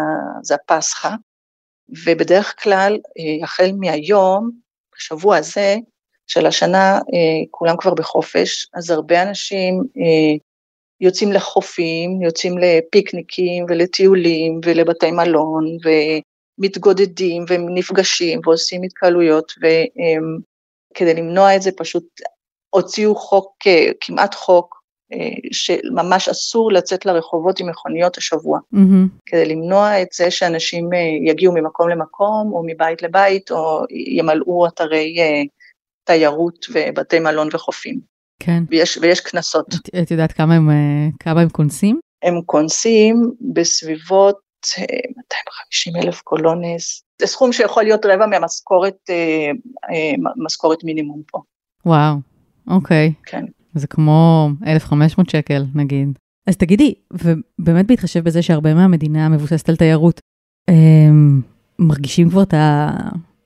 זה 0.43 0.55
הפסחא, 0.55 1.11
ובדרך 2.05 2.55
כלל, 2.63 2.93
אה, 2.93 3.45
החל 3.45 3.71
מהיום, 3.81 4.51
בשבוע 4.97 5.37
הזה, 5.37 5.77
של 6.27 6.47
השנה 6.47 6.95
אה, 6.95 7.45
כולם 7.51 7.77
כבר 7.77 7.95
בחופש, 7.95 8.67
אז 8.75 8.91
הרבה 8.91 9.23
אנשים 9.23 9.83
אה, 9.97 10.37
יוצאים 11.01 11.33
לחופים, 11.33 12.23
יוצאים 12.23 12.59
לפיקניקים 12.59 13.67
ולטיולים 13.69 14.61
ולבתי 14.65 15.11
מלון 15.11 15.77
ומתגודדים 15.85 17.45
ונפגשים 17.49 18.41
ועושים 18.45 18.83
התקהלויות 18.83 19.53
וכדי 19.59 21.15
למנוע 21.15 21.57
את 21.57 21.63
זה 21.63 21.71
פשוט 21.77 22.05
הוציאו 22.71 23.15
חוק, 23.15 23.55
אה, 23.67 23.91
כמעט 24.01 24.35
חוק, 24.35 24.85
שממש 25.53 26.29
אסור 26.29 26.73
לצאת 26.73 27.07
לרחובות 27.07 27.61
עם 27.61 27.69
מכוניות 27.69 28.19
השבוע, 28.19 28.59
mm-hmm. 28.75 29.09
כדי 29.27 29.45
למנוע 29.45 30.03
את 30.03 30.09
זה 30.13 30.31
שאנשים 30.31 30.91
יגיעו 31.27 31.55
ממקום 31.55 31.89
למקום 31.89 32.53
או 32.53 32.63
מבית 32.67 33.03
לבית 33.03 33.51
או 33.51 33.85
ימלאו 33.91 34.67
אתרי 34.67 35.17
תיירות 36.05 36.67
ובתי 36.73 37.19
מלון 37.19 37.49
וחופים. 37.53 38.01
כן. 38.41 38.65
ויש, 38.71 38.99
ויש 39.03 39.21
קנסות. 39.21 39.67
את, 39.75 39.95
את 40.03 40.11
יודעת 40.11 40.33
כמה 40.33 40.55
הם, 40.55 40.71
אה, 40.71 41.09
כמה 41.21 41.41
הם 41.41 41.49
קונסים? 41.49 42.01
הם 42.23 42.41
קונסים 42.47 43.33
בסביבות 43.55 44.39
250 44.79 45.97
אה, 45.97 46.03
אלף 46.03 46.21
קולונס. 46.21 47.03
זה 47.21 47.27
סכום 47.27 47.53
שיכול 47.53 47.83
להיות 47.83 48.07
רבע 48.07 48.27
מהמשכורת, 48.27 48.97
אה, 49.11 49.51
משכורת 50.45 50.85
מינימום 50.85 51.23
פה. 51.27 51.39
וואו, 51.87 52.17
אוקיי. 52.71 53.13
כן. 53.27 53.45
זה 53.75 53.87
כמו 53.87 54.49
1,500 54.67 55.31
שקל 55.31 55.65
נגיד. 55.75 56.19
אז 56.47 56.57
תגידי, 56.57 56.95
ובאמת 57.13 57.87
בהתחשב 57.87 58.25
בזה 58.25 58.43
שהרבה 58.43 58.75
מהמדינה 58.75 59.29
מבוססת 59.29 59.69
על 59.69 59.77
תיירות, 59.77 60.21
הם 60.69 61.41
מרגישים 61.79 62.31
כבר 62.31 62.43
את 62.43 62.55
ה... 62.55 62.91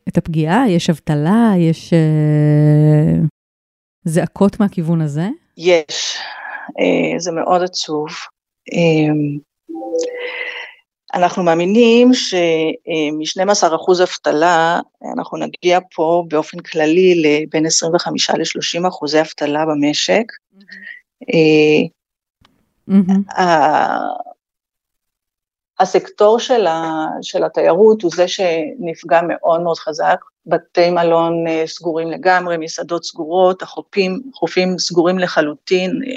את 0.09 0.19
הפגיעה? 0.19 0.71
יש 0.71 0.91
אבטלה? 0.91 1.53
יש 1.59 1.93
אה, 1.93 3.19
זעקות 4.05 4.61
מהכיוון 4.61 5.01
הזה? 5.01 5.29
יש, 5.57 6.19
אה, 6.81 7.19
זה 7.19 7.33
מאוד 7.33 7.63
עצוב. 7.63 8.09
אה, 8.73 9.13
אנחנו 11.15 11.43
מאמינים 11.43 12.15
שמ-12% 12.15 14.03
אבטלה, 14.03 14.81
אנחנו 15.17 15.39
נגיע 15.39 15.79
פה 15.95 16.25
באופן 16.29 16.59
כללי 16.59 17.23
לבין 17.23 17.67
25 17.67 18.31
ל-30 18.31 18.89
אחוזי 18.89 19.21
אבטלה 19.21 19.65
במשק. 19.67 20.25
Mm-hmm. 22.91 23.41
הסקטור 25.81 26.39
של, 26.39 26.67
ה, 26.67 27.07
של 27.23 27.45
התיירות 27.45 28.03
הוא 28.03 28.11
זה 28.15 28.29
שנפגע 28.29 29.21
מאוד 29.29 29.61
מאוד 29.61 29.79
חזק, 29.79 30.21
בתי 30.47 30.91
מלון 30.91 31.47
אה, 31.49 31.63
סגורים 31.67 32.11
לגמרי, 32.11 32.57
מסעדות 32.57 33.05
סגורות, 33.05 33.63
החופים, 33.63 34.21
חופים 34.35 34.79
סגורים 34.79 35.19
לחלוטין, 35.19 35.91
אה, 36.07 36.17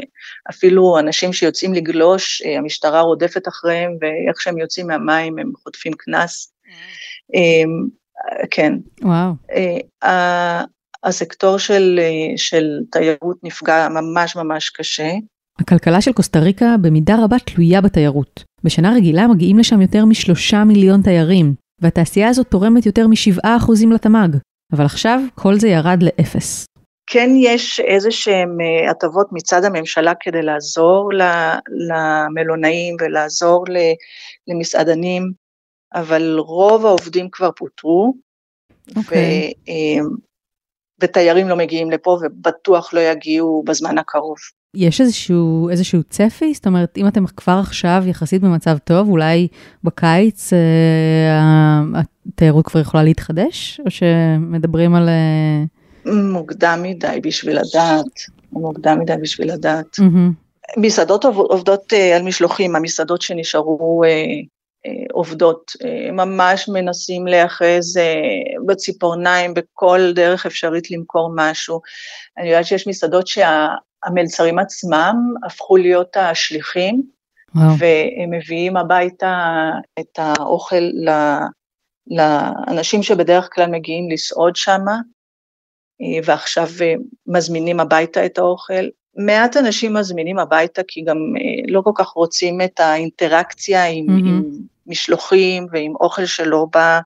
אפילו 0.49 0.99
אנשים 0.99 1.33
שיוצאים 1.33 1.73
לגלוש, 1.73 2.41
אה, 2.41 2.57
המשטרה 2.57 3.01
רודפת 3.01 3.47
אחריהם, 3.47 3.91
ואיך 4.01 4.41
שהם 4.41 4.57
יוצאים 4.57 4.87
מהמים 4.87 5.39
הם 5.39 5.51
חוטפים 5.63 5.93
קנס. 5.93 6.53
אמ, 7.33 7.87
כן. 8.51 8.73
וואו. 9.01 9.31
הסקטור 11.03 11.57
של, 11.57 11.99
של 12.35 12.79
תיירות 12.91 13.37
נפגע 13.43 13.87
ממש 13.89 14.35
ממש 14.35 14.69
קשה. 14.69 15.09
הכלכלה 15.61 16.01
של 16.01 16.13
קוסטה 16.13 16.39
ריקה 16.39 16.75
במידה 16.81 17.15
רבה 17.23 17.39
תלויה 17.39 17.81
בתיירות. 17.81 18.43
בשנה 18.63 18.93
רגילה 18.95 19.27
מגיעים 19.27 19.59
לשם 19.59 19.81
יותר 19.81 20.05
משלושה 20.05 20.63
מיליון 20.63 21.01
תיירים, 21.01 21.53
והתעשייה 21.81 22.29
הזאת 22.29 22.47
תורמת 22.47 22.85
יותר 22.85 23.07
משבעה 23.07 23.57
אחוזים 23.57 23.91
לתמ"ג. 23.91 24.37
אבל 24.73 24.85
עכשיו 24.85 25.19
כל 25.35 25.55
זה 25.55 25.67
ירד 25.67 26.03
לאפס. 26.03 26.65
כן 27.07 27.29
יש 27.35 27.79
איזה 27.79 28.11
שהן 28.11 28.57
אה, 28.61 28.91
הטבות 28.91 29.27
מצד 29.31 29.63
הממשלה 29.63 30.13
כדי 30.19 30.41
לעזור 30.41 31.09
למלונאים 31.89 32.95
ולעזור 33.01 33.65
למסעדנים, 34.47 35.31
אבל 35.93 36.37
רוב 36.39 36.85
העובדים 36.85 37.29
כבר 37.31 37.51
פוטרו, 37.51 38.13
okay. 38.89 38.97
אוקיי. 38.97 39.53
ו, 39.67 39.69
אה, 39.69 40.05
ותיירים 41.01 41.49
לא 41.49 41.55
מגיעים 41.55 41.91
לפה 41.91 42.19
ובטוח 42.21 42.93
לא 42.93 42.99
יגיעו 42.99 43.63
בזמן 43.67 43.97
הקרוב. 43.97 44.37
יש 44.75 45.01
איזשהו, 45.01 45.69
איזשהו 45.69 46.03
צפי? 46.09 46.53
זאת 46.53 46.67
אומרת, 46.67 46.97
אם 46.97 47.07
אתם 47.07 47.25
כבר 47.25 47.59
עכשיו 47.59 48.03
יחסית 48.07 48.41
במצב 48.41 48.77
טוב, 48.77 49.09
אולי 49.09 49.47
בקיץ 49.83 50.53
אה, 50.53 51.81
התיירות 52.33 52.65
כבר 52.67 52.79
יכולה 52.79 53.03
להתחדש? 53.03 53.81
או 53.85 53.91
שמדברים 53.91 54.95
על... 54.95 55.09
אה... 55.09 55.63
מוקדם 56.05 56.79
מדי 56.83 57.19
בשביל 57.23 57.55
לדעת, 57.59 58.19
מוקדם 58.51 58.99
מדי 58.99 59.13
בשביל 59.21 59.53
לדעת. 59.53 59.95
Mm-hmm. 59.99 60.77
מסעדות 60.77 61.25
עובדות 61.25 61.93
אה, 61.93 62.15
על 62.15 62.23
משלוחים, 62.23 62.75
המסעדות 62.75 63.21
שנשארו 63.21 64.03
אה, 64.03 64.09
אה, 64.85 64.91
עובדות, 65.11 65.71
אה, 65.85 66.11
ממש 66.11 66.69
מנסים 66.69 67.27
להיאחז 67.27 67.97
אה, 67.97 68.65
בציפורניים 68.65 69.53
בכל 69.53 70.11
דרך 70.15 70.45
אפשרית 70.45 70.91
למכור 70.91 71.31
משהו. 71.35 71.81
אני 72.37 72.49
יודעת 72.49 72.65
שיש 72.65 72.87
מסעדות 72.87 73.27
שה... 73.27 73.67
המלצרים 74.05 74.59
עצמם 74.59 75.33
הפכו 75.45 75.77
להיות 75.77 76.17
השליחים, 76.17 77.03
וואו. 77.55 77.67
והם 77.77 78.31
מביאים 78.31 78.77
הביתה 78.77 79.69
את 79.99 80.19
האוכל 80.19 80.83
לאנשים 82.07 83.03
שבדרך 83.03 83.49
כלל 83.53 83.69
מגיעים 83.69 84.11
לסעוד 84.11 84.55
שם, 84.55 84.85
ועכשיו 86.25 86.67
מזמינים 87.27 87.79
הביתה 87.79 88.25
את 88.25 88.37
האוכל. 88.37 88.87
מעט 89.15 89.57
אנשים 89.57 89.93
מזמינים 89.93 90.39
הביתה, 90.39 90.81
כי 90.87 91.01
גם 91.01 91.17
אה, 91.17 91.71
לא 91.71 91.81
כל 91.81 91.91
כך 91.95 92.07
רוצים 92.07 92.61
את 92.61 92.79
האינטראקציה 92.79 93.85
עם, 93.85 94.05
mm-hmm. 94.05 94.27
עם 94.27 94.43
משלוחים 94.87 95.67
ועם 95.71 95.95
אוכל 95.95 96.25
שלא 96.25 96.67
בא, 96.73 96.99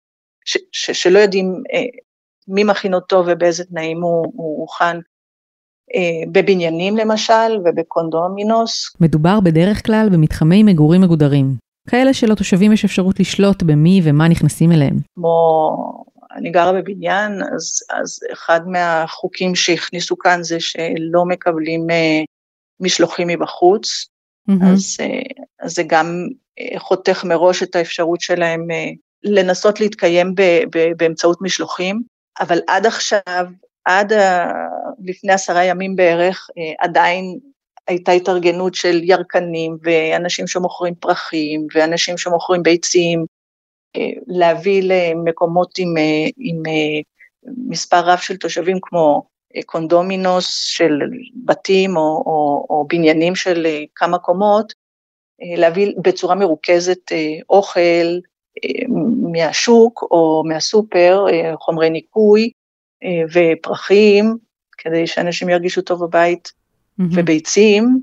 ש, 0.46 0.58
ש, 0.72 0.92
שלא 0.92 1.20
יודעים 1.20 1.64
אה, 1.74 1.86
מי 2.48 2.64
מכין 2.64 2.94
אותו 2.94 3.24
ובאיזה 3.28 3.66
תנאים 3.66 4.02
הוא, 4.02 4.34
הוא 4.36 4.62
הוכן. 4.62 4.98
אה, 5.96 6.32
בבניינים 6.32 6.98
למשל 6.98 7.60
ובקונדומינוס. 7.66 8.96
מדובר 9.00 9.40
בדרך 9.40 9.86
כלל 9.86 10.10
במתחמי 10.12 10.64
מגורים 10.64 11.02
מגודרים, 11.02 11.56
כאלה 11.90 12.14
שלתושבים 12.14 12.72
יש 12.74 12.86
אפשרות 12.86 13.20
לשלוט 13.20 13.64
במי 13.64 14.02
ומה 14.04 14.28
נכנסים 14.28 14.72
אליהם. 14.72 14.98
כמו 15.16 15.72
אני 16.36 16.52
גרה 16.52 16.74
בבניין, 16.74 17.42
אז, 17.56 17.84
אז 17.90 18.20
אחד 18.34 18.68
מהחוקים 18.68 19.56
שהכניסו 19.56 20.18
כאן 20.18 20.44
זה 20.44 20.60
שלא 20.60 21.26
מקבלים 21.28 21.88
uh, 21.90 22.26
משלוחים 22.80 23.28
מבחוץ, 23.28 24.08
mm-hmm. 24.50 24.66
אז, 24.66 24.98
uh, 25.02 25.44
אז 25.60 25.74
זה 25.74 25.84
גם 25.88 26.28
uh, 26.60 26.80
חותך 26.80 27.24
מראש 27.24 27.64
את 27.64 27.76
האפשרות 27.76 28.22
שלהם 28.22 28.62
uh, 28.62 28.98
לנסות 29.24 29.80
להתקיים 29.80 30.36
ב, 30.36 30.42
ב, 30.72 30.92
באמצעות 30.98 31.42
משלוחים, 31.42 32.02
אבל 32.40 32.60
עד 32.68 32.86
עכשיו, 32.86 33.46
עד 33.86 34.14
uh, 34.14 34.16
לפני 35.04 35.34
עשרה 35.34 35.64
ימים 35.64 35.96
בערך, 35.96 36.50
uh, 36.50 36.76
עדיין 36.80 37.40
הייתה 37.88 38.12
התארגנות 38.12 38.76
של 38.76 39.04
ירקנים 39.04 39.78
ואנשים 39.82 40.48
שמוכרים 40.48 40.96
פרחים 40.96 41.68
ואנשים 41.74 42.18
שמוכרים 42.18 42.64
ביצים 42.64 43.26
להביא 44.28 44.82
למקומות 44.84 45.78
עם, 45.78 45.98
אה, 45.98 46.28
עם 46.38 46.64
אה, 46.68 47.02
מספר 47.68 48.00
רב 48.00 48.18
של 48.18 48.38
תושבים 48.38 48.78
כמו 48.82 49.24
אה, 49.56 49.62
קונדומינוס 49.66 50.66
של 50.66 51.00
בתים 51.46 51.98
או, 51.98 52.24
או, 52.26 52.66
או 52.70 52.86
בניינים 52.90 53.36
של 53.36 53.68
כמה 53.96 54.18
קומות, 54.18 54.74
להביא 55.58 55.94
בצורה 56.02 56.36
מרוכזת 56.36 57.12
אוכל 57.50 58.20
מהשוק 59.32 60.02
או 60.12 60.44
מהסופר, 60.46 61.26
חומרי 61.60 61.90
ניקוי 61.90 62.52
ופרחים, 63.34 64.38
כדי 64.78 65.08
שאנשים 65.08 65.50
ירגישו 65.50 65.82
טוב 65.82 66.06
בבית, 66.06 66.48
mm-hmm. 66.48 67.04
וביצים, 67.12 68.00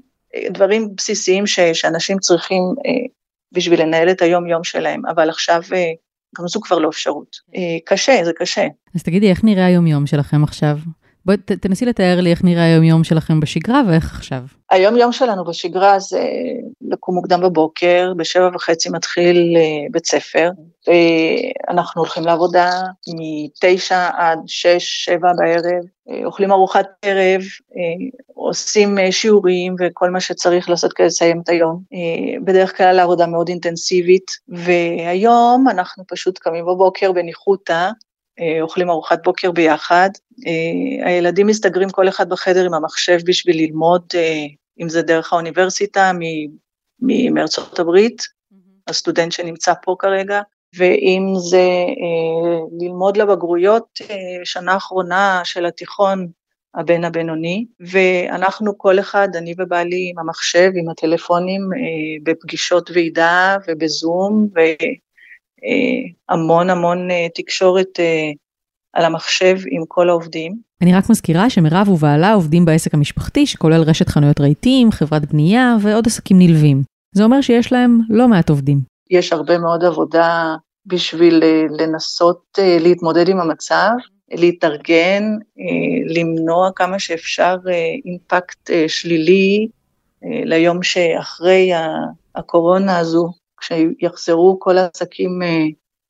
דברים 0.51 0.89
בסיסיים 0.97 1.47
ש, 1.47 1.61
שאנשים 1.61 2.19
צריכים 2.19 2.63
בשביל 3.53 3.83
לנהל 3.83 4.11
את 4.11 4.23
היום-יום 4.23 4.65
שלהם, 4.65 5.07
אבל 5.07 5.31
עכשיו 5.31 5.61
אה, 5.75 5.91
גם 6.39 6.49
זו 6.49 6.61
כבר 6.61 6.79
לא 6.79 6.89
אפשרות. 6.89 7.37
אה, 7.55 7.61
קשה, 7.85 8.21
זה 8.25 8.33
קשה. 8.37 8.67
אז 8.95 9.03
תגידי, 9.03 9.31
איך 9.31 9.45
נראה 9.45 9.67
היום-יום 9.67 10.07
שלכם 10.07 10.45
עכשיו? 10.45 10.79
בואי 11.26 11.37
תנסי 11.37 11.85
לתאר 11.85 12.21
לי 12.21 12.31
איך 12.31 12.45
נראה 12.45 12.64
היום-יום 12.64 13.05
שלכם 13.05 13.41
בשגרה 13.41 13.83
ואיך 13.88 14.14
עכשיו. 14.14 14.43
היום-יום 14.71 15.12
שלנו 15.12 15.45
בשגרה 15.45 15.99
זה 15.99 16.29
לקום 16.81 17.14
מוקדם 17.14 17.41
בבוקר, 17.41 18.12
בשבע 18.17 18.50
וחצי 18.55 18.88
מתחיל 18.91 19.57
אה, 19.57 19.87
בית 19.91 20.07
ספר, 20.07 20.50
ואנחנו 20.87 22.00
הולכים 22.00 22.25
לעבודה 22.25 22.71
מתשע 23.09 24.09
עד 24.17 24.38
שש, 24.47 25.05
שבע 25.05 25.33
בערב, 25.37 25.85
אה, 26.11 26.25
אוכלים 26.25 26.52
ארוחת 26.52 26.87
ערב, 27.02 27.41
אה, 27.76 28.23
עושים 28.35 28.99
שיעורים 29.11 29.75
וכל 29.81 30.11
מה 30.11 30.21
שצריך 30.21 30.71
לעשות 30.71 30.93
כדי 30.93 31.07
לסיים 31.07 31.41
את 31.41 31.49
היום. 31.49 31.83
בדרך 32.45 32.76
כלל 32.76 32.99
העבודה 32.99 33.26
מאוד 33.26 33.49
אינטנסיבית, 33.49 34.31
והיום 34.49 35.69
אנחנו 35.71 36.05
פשוט 36.09 36.38
קמים 36.38 36.64
בבוקר 36.64 37.12
בניחותא, 37.12 37.91
אוכלים 38.61 38.91
ארוחת 38.91 39.25
בוקר 39.25 39.51
ביחד. 39.51 40.11
הילדים 41.05 41.47
מסתגרים 41.47 41.91
כל 41.91 42.09
אחד 42.09 42.29
בחדר 42.29 42.67
עם 42.67 42.75
המחשב 42.75 43.19
בשביל 43.27 43.57
ללמוד, 43.57 44.03
אם 44.81 44.89
זה 44.89 45.03
דרך 45.03 45.33
האוניברסיטה, 45.33 46.12
מארצות 47.33 47.79
הברית. 47.79 48.23
הסטודנט 48.89 49.33
שנמצא 49.33 49.73
פה 49.83 49.97
כרגע, 49.99 50.41
ואם 50.77 51.23
זה 51.37 51.59
אה, 51.59 52.61
ללמוד 52.81 53.17
לבגרויות 53.17 53.99
אה, 54.11 54.17
שנה 54.45 54.77
אחרונה 54.77 55.41
של 55.45 55.67
התיכון, 55.67 56.29
הבן 56.75 57.05
הבינוני, 57.05 57.66
ואנחנו 57.81 58.79
כל 58.79 58.99
אחד, 58.99 59.29
אני 59.37 59.55
ובעלי 59.59 60.11
עם 60.11 60.18
המחשב, 60.18 60.71
עם 60.75 60.88
הטלפונים, 60.88 61.62
אה, 61.73 61.79
בפגישות 62.23 62.90
ועידה 62.90 63.57
ובזום, 63.68 64.49
אה, 65.64 66.35
המון 66.35 67.11
אה, 67.11 67.27
תקשורת 67.35 68.01
אה, 68.01 68.31
על 68.92 69.05
המחשב 69.05 69.57
עם 69.70 69.83
כל 69.88 70.09
העובדים. 70.09 70.57
אני 70.83 70.94
רק 70.94 71.11
מזכירה 71.11 71.51
שמירב 71.51 71.88
ובעלה 71.88 72.33
עובדים 72.33 72.64
בעסק 72.64 72.94
המשפחתי, 72.94 73.46
שכולל 73.46 73.83
רשת 73.83 74.09
חנויות 74.09 74.40
רהיטים, 74.40 74.90
חברת 74.90 75.33
בנייה 75.33 75.77
ועוד 75.81 76.07
עסקים 76.07 76.38
נלווים. 76.38 76.83
זה 77.14 77.25
אומר 77.25 77.40
שיש 77.40 77.72
להם 77.72 77.98
לא 78.11 78.29
מעט 78.29 78.51
עובדים. 78.51 78.79
יש 79.11 79.33
הרבה 79.33 79.59
מאוד 79.59 79.85
עבודה 79.85 80.55
בשביל 80.87 81.42
אה, 81.42 81.64
לנסות 81.79 82.42
אה, 82.59 82.77
להתמודד 82.81 83.29
עם 83.29 83.40
המצב, 83.40 83.90
להתארגן, 84.31 85.22
למנוע 86.07 86.70
כמה 86.77 86.98
שאפשר 86.98 87.57
אימפקט 88.05 88.70
שלילי 88.88 89.68
ליום 90.22 90.83
שאחרי 90.83 91.70
הקורונה 92.35 92.98
הזו, 92.98 93.33
כשיחזרו 93.62 94.57
כל 94.61 94.79
העסקים 94.79 95.40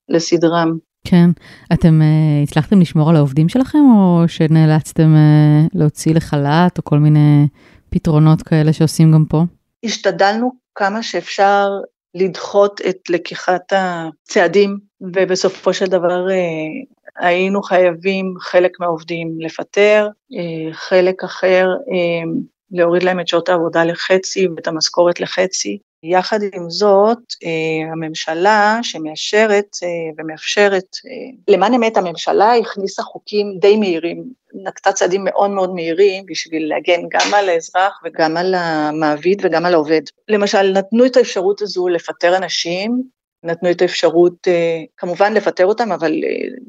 לסדרם. 0.08 0.78
כן. 1.06 1.30
אתם 1.72 2.00
uh, 2.00 2.42
הצלחתם 2.42 2.80
לשמור 2.80 3.10
על 3.10 3.16
העובדים 3.16 3.48
שלכם, 3.48 3.78
או 3.96 4.28
שנאלצתם 4.28 5.14
uh, 5.14 5.68
להוציא 5.74 6.14
לחל"ת, 6.14 6.78
או 6.78 6.84
כל 6.84 6.98
מיני 6.98 7.46
פתרונות 7.90 8.42
כאלה 8.42 8.72
שעושים 8.72 9.12
גם 9.12 9.24
פה? 9.28 9.42
השתדלנו 9.84 10.52
כמה 10.74 11.02
שאפשר 11.02 11.68
לדחות 12.14 12.80
את 12.88 13.10
לקיחת 13.10 13.72
הצעדים, 13.72 14.78
ובסופו 15.00 15.72
של 15.72 15.86
דבר 15.86 16.26
uh, 16.26 17.24
היינו 17.26 17.62
חייבים 17.62 18.34
חלק 18.40 18.70
מהעובדים 18.80 19.36
לפטר, 19.40 20.08
uh, 20.32 20.74
חלק 20.74 21.24
אחר 21.24 21.66
uh, 21.78 22.28
להוריד 22.72 23.02
להם 23.02 23.20
את 23.20 23.28
שעות 23.28 23.48
העבודה 23.48 23.85
לחצי 23.85 24.48
ואת 24.56 24.68
המשכורת 24.68 25.20
לחצי. 25.20 25.78
יחד 26.04 26.38
עם 26.52 26.70
זאת, 26.70 27.18
אה, 27.44 27.92
הממשלה 27.92 28.78
שמאשרת 28.82 29.76
אה, 29.82 29.88
ומאפשרת, 30.18 30.96
אה, 31.06 31.54
למען 31.54 31.74
אמת 31.74 31.96
הממשלה 31.96 32.54
הכניסה 32.54 33.02
חוקים 33.02 33.58
די 33.58 33.76
מהירים, 33.76 34.24
נקטה 34.54 34.92
צעדים 34.92 35.24
מאוד 35.24 35.50
מאוד 35.50 35.74
מהירים 35.74 36.26
בשביל 36.26 36.68
להגן 36.68 37.00
גם 37.11 37.35
על 37.35 37.48
האזרח 37.48 38.00
וגם 38.04 38.37
על 38.37 38.54
המעביד 38.54 39.42
וגם 39.44 39.66
על 39.66 39.74
העובד. 39.74 40.02
למשל, 40.28 40.72
נתנו 40.72 41.06
את 41.06 41.16
האפשרות 41.16 41.62
הזו 41.62 41.88
לפטר 41.88 42.37
אנשים, 42.37 43.02
נתנו 43.44 43.70
את 43.70 43.82
האפשרות 43.82 44.48
כמובן 44.96 45.32
לפטר 45.35 45.66
אותם, 45.66 45.92
אבל 45.92 46.12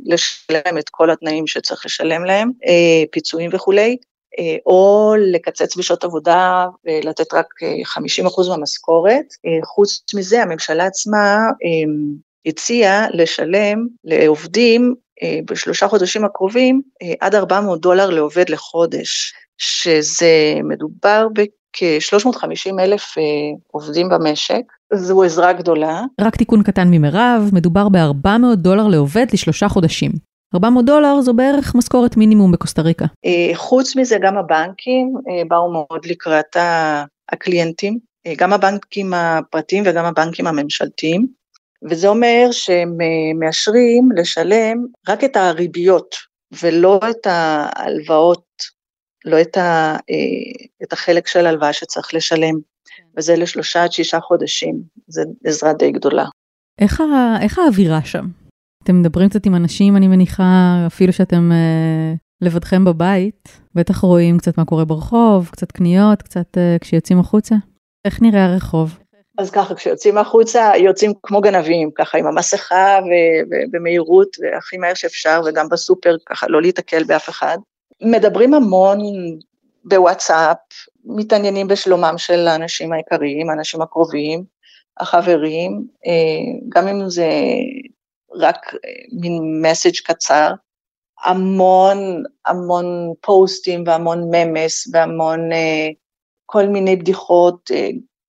לשלם 0.06 0.78
את 0.80 0.89
כל 0.89 1.10
התנאים 1.10 1.48
שצריך 1.48 1.86
לשלם 1.86 2.26
להם, 2.26 2.52
פיצויים 3.12 3.50
וכולי, 3.54 3.98
או 4.65 5.13
לקצץ 5.17 5.78
בשעות 5.78 6.04
עבודה 6.04 6.65
ולתת 6.86 7.34
רק 7.34 7.48
50 7.84 8.26
אה, 8.26 8.30
אחוז 8.30 8.50
מהמשכורת. 8.50 9.26
אה, 9.46 9.65
חוץ 9.65 10.13
מזה, 10.15 10.41
הממשלה 10.41 10.86
עצמה 10.86 11.38
הציעה 12.46 13.08
לשלם 13.13 13.88
לעובדים 14.04 14.96
בשלושה 15.46 15.88
חודשים 15.88 16.26
הקרובים 16.26 16.82
עד 17.19 17.36
400 17.36 17.82
דולר 17.82 18.10
לעובד 18.10 18.50
לחודש, 18.50 19.34
שזה 19.58 20.54
מדובר 20.63 21.28
בכ-350 21.34 22.80
אלף 22.80 23.15
עובדים 23.72 24.10
במשק, 24.10 24.62
זו 24.93 25.24
עזרה 25.24 25.54
גדולה. 25.54 26.02
רק 26.22 26.36
תיקון 26.36 26.63
קטן 26.63 26.88
ממירב, 26.88 27.50
מדובר 27.54 27.89
ב-400 27.89 28.56
דולר 28.56 28.88
לעובד 28.88 29.26
לשלושה 29.34 29.69
חודשים. 29.69 30.33
400 30.56 30.86
דולר 30.86 31.22
זו 31.22 31.34
בערך 31.34 31.76
משכורת 31.76 32.18
מינימום 32.18 32.52
בקוסטה 32.52 32.82
ריקה. 32.82 33.06
אה, 33.26 33.56
חוץ 33.56 33.96
מזה 33.96 34.18
גם 34.22 34.38
הבנקים 34.38 35.13
אה, 35.30 35.44
באו 35.48 35.72
מאוד 35.72 36.06
לקראת 36.06 36.58
הקליינטים, 37.32 38.00
אה, 38.28 38.34
גם 38.38 38.54
הבנקים 38.54 39.13
הפרטיים 39.13 39.84
וגם 39.88 40.06
הבנקים 40.06 40.48
הממשלתיים, 40.48 41.28
וזה 41.89 42.08
אומר 42.08 42.48
שהם 42.52 42.98
מאשרים 43.39 44.10
לשלם 44.16 44.86
רק 45.10 45.24
את 45.24 45.36
הריביות 45.36 46.16
ולא 46.62 47.00
את 47.10 47.28
ההלוואות, 47.28 48.46
לא 49.26 49.42
את, 49.42 49.58
ה, 49.58 49.98
את 50.84 50.94
החלק 50.94 51.28
של 51.28 51.46
הלוואה 51.46 51.74
שצריך 51.74 52.13
לשלם, 52.13 52.56
וזה 53.18 53.36
לשלושה 53.36 53.84
עד 53.84 53.92
שישה 53.92 54.20
חודשים, 54.20 54.82
זו 55.08 55.22
עזרה 55.46 55.74
די 55.74 55.92
גדולה. 55.92 56.26
איך, 56.80 57.02
איך 57.42 57.60
האווירה 57.60 58.00
שם? 58.06 58.43
אתם 58.84 59.00
מדברים 59.00 59.30
קצת 59.30 59.46
עם 59.46 59.56
אנשים, 59.56 59.98
אני 59.98 60.08
מניחה, 60.08 60.84
אפילו 60.88 61.13
שאתם 61.13 61.52
אה, 61.52 62.13
לבדכם 62.41 62.86
בבית, 62.86 63.62
בטח 63.76 63.98
רואים 63.98 64.38
קצת 64.38 64.58
מה 64.58 64.65
קורה 64.65 64.86
ברחוב, 64.86 65.50
קצת 65.52 65.72
קניות, 65.72 66.22
קצת 66.22 66.58
אה, 66.58 66.78
כשיוצאים 66.82 67.19
החוצה. 67.19 67.56
איך 68.06 68.22
נראה 68.22 68.46
הרחוב? 68.46 69.00
אז 69.38 69.52
ככה, 69.52 69.76
כשיוצאים 69.76 70.17
החוצה, 70.17 70.72
יוצאים 70.78 71.12
כמו 71.24 71.41
גנבים, 71.41 71.89
ככה 71.96 72.17
עם 72.17 72.28
המסכה 72.28 73.00
ובמהירות, 73.50 74.38
והכי 74.39 74.78
מהר 74.78 74.93
שאפשר, 74.93 75.41
וגם 75.46 75.69
בסופר, 75.69 76.15
ככה, 76.26 76.48
לא 76.50 76.62
להיתקל 76.62 77.04
באף 77.04 77.30
אחד. 77.30 77.58
מדברים 78.02 78.54
המון 78.54 78.98
בוואטסאפ, 79.86 80.58
מתעניינים 81.06 81.67
בשלומם 81.67 82.13
של 82.17 82.48
האנשים 82.48 82.93
היקרים, 82.93 83.50
האנשים 83.50 83.82
הקרובים, 83.82 84.43
החברים, 85.00 85.88
אה, 86.08 86.60
גם 86.69 86.88
אם 86.88 87.10
זה 87.10 87.28
רק 88.36 88.74
מין 89.12 89.62
מסאג' 89.62 89.96
קצר, 90.04 90.52
המון 91.26 92.24
המון 92.46 93.13
פוסטים 93.22 93.84
והמון 93.88 94.24
ממס 94.32 94.88
והמון 94.91 95.39
כל 96.46 96.67
מיני 96.67 96.96
בדיחות, 96.96 97.72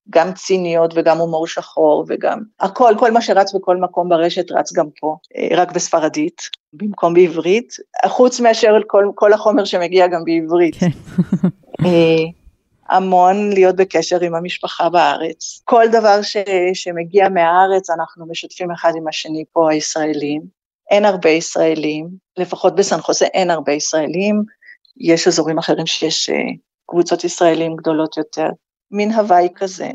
גם 0.09 0.33
ציניות 0.33 0.93
וגם 0.95 1.17
הומור 1.17 1.47
שחור 1.47 2.05
וגם 2.07 2.39
הכל, 2.59 2.93
כל 2.99 3.11
מה 3.11 3.21
שרץ 3.21 3.55
בכל 3.55 3.77
מקום 3.77 4.09
ברשת 4.09 4.51
רץ 4.51 4.73
גם 4.73 4.85
פה, 4.99 5.15
רק 5.51 5.71
בספרדית, 5.71 6.41
במקום 6.73 7.13
בעברית, 7.13 7.73
חוץ 8.05 8.39
מאשר 8.39 8.73
כל, 8.87 9.11
כל 9.15 9.33
החומר 9.33 9.65
שמגיע 9.65 10.07
גם 10.07 10.23
בעברית. 10.23 10.75
כן. 10.75 10.89
המון 12.89 13.49
להיות 13.53 13.75
בקשר 13.75 14.19
עם 14.21 14.35
המשפחה 14.35 14.89
בארץ. 14.89 15.61
כל 15.63 15.85
דבר 15.91 16.21
ש, 16.21 16.37
שמגיע 16.73 17.29
מהארץ 17.29 17.89
אנחנו 17.89 18.25
משתפים 18.27 18.71
אחד 18.71 18.91
עם 18.97 19.07
השני 19.07 19.43
פה 19.53 19.71
הישראלים. 19.71 20.41
אין 20.91 21.05
הרבה 21.05 21.29
ישראלים, 21.29 22.09
לפחות 22.37 22.75
בסן 22.75 23.01
חוזה 23.01 23.25
אין 23.25 23.51
הרבה 23.51 23.71
ישראלים, 23.71 24.43
יש 24.97 25.27
אזורים 25.27 25.57
אחרים 25.57 25.85
שיש 25.85 26.29
קבוצות 26.89 27.23
ישראלים 27.23 27.75
גדולות 27.75 28.17
יותר. 28.17 28.47
מין 28.91 29.11
הוואי 29.11 29.47
כזה. 29.55 29.89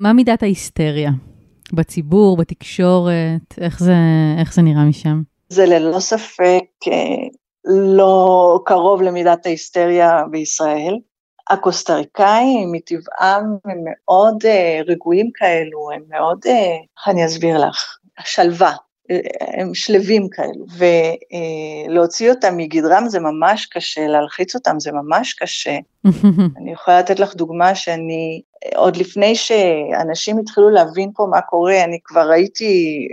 מה 0.00 0.12
מידת 0.12 0.42
ההיסטריה? 0.42 1.10
בציבור, 1.72 2.36
בתקשורת, 2.36 3.58
איך 3.60 3.80
זה, 3.80 3.94
איך 4.40 4.54
זה 4.54 4.62
נראה 4.62 4.84
משם? 4.84 5.22
זה 5.48 5.66
ללא 5.66 6.00
ספק 6.00 6.64
לא 7.64 8.58
קרוב 8.66 9.02
למידת 9.02 9.46
ההיסטריה 9.46 10.22
בישראל. 10.30 10.98
הקוסטריקאים 11.50 12.72
מטבעם 12.72 13.56
הם 13.64 13.78
מאוד 13.86 14.36
רגועים 14.86 15.30
כאלו, 15.34 15.90
הם 15.94 16.02
מאוד, 16.08 16.38
איך 16.46 17.08
אני 17.08 17.26
אסביר 17.26 17.58
לך, 17.58 17.98
שלווה, 18.24 18.72
הם 19.40 19.74
שלווים 19.74 20.28
כאלו, 20.28 20.64
ולהוציא 21.88 22.30
אותם 22.30 22.56
מגדרם 22.56 23.08
זה 23.08 23.20
ממש 23.20 23.66
קשה, 23.66 24.06
להלחיץ 24.06 24.54
אותם 24.54 24.80
זה 24.80 24.92
ממש 24.92 25.32
קשה. 25.32 25.78
אני 26.58 26.72
יכולה 26.72 26.98
לתת 26.98 27.20
לך 27.20 27.34
דוגמה 27.34 27.74
שאני, 27.74 28.42
עוד 28.76 28.96
לפני 28.96 29.34
שאנשים 29.34 30.38
התחילו 30.38 30.70
להבין 30.70 31.10
פה 31.14 31.26
מה 31.30 31.40
קורה, 31.40 31.84
אני 31.84 31.98
כבר 32.04 32.30
הייתי 32.30 33.08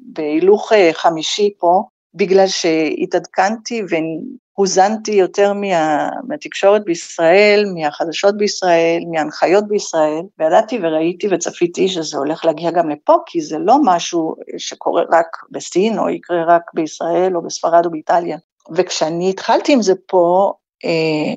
בהילוך 0.00 0.72
חמישי 0.92 1.50
פה, 1.58 1.82
בגלל 2.14 2.46
שהתעדכנתי 2.46 3.82
והוזנתי 3.88 5.12
יותר 5.12 5.52
מה, 5.52 6.08
מהתקשורת 6.28 6.84
בישראל, 6.84 7.64
מהחדשות 7.74 8.36
בישראל, 8.36 9.02
מההנחיות 9.10 9.68
בישראל, 9.68 10.22
וידעתי 10.38 10.78
וראיתי 10.82 11.28
וצפיתי 11.30 11.88
שזה 11.88 12.18
הולך 12.18 12.44
להגיע 12.44 12.70
גם 12.70 12.90
לפה, 12.90 13.16
כי 13.26 13.40
זה 13.40 13.58
לא 13.58 13.76
משהו 13.84 14.34
שקורה 14.58 15.02
רק 15.10 15.26
בסין, 15.50 15.98
או 15.98 16.08
יקרה 16.08 16.44
רק 16.48 16.62
בישראל, 16.74 17.36
או 17.36 17.42
בספרד 17.42 17.86
או 17.86 17.90
באיטליה. 17.90 18.38
וכשאני 18.76 19.30
התחלתי 19.30 19.72
עם 19.72 19.82
זה 19.82 19.92
פה, 20.06 20.52
אה, 20.84 21.34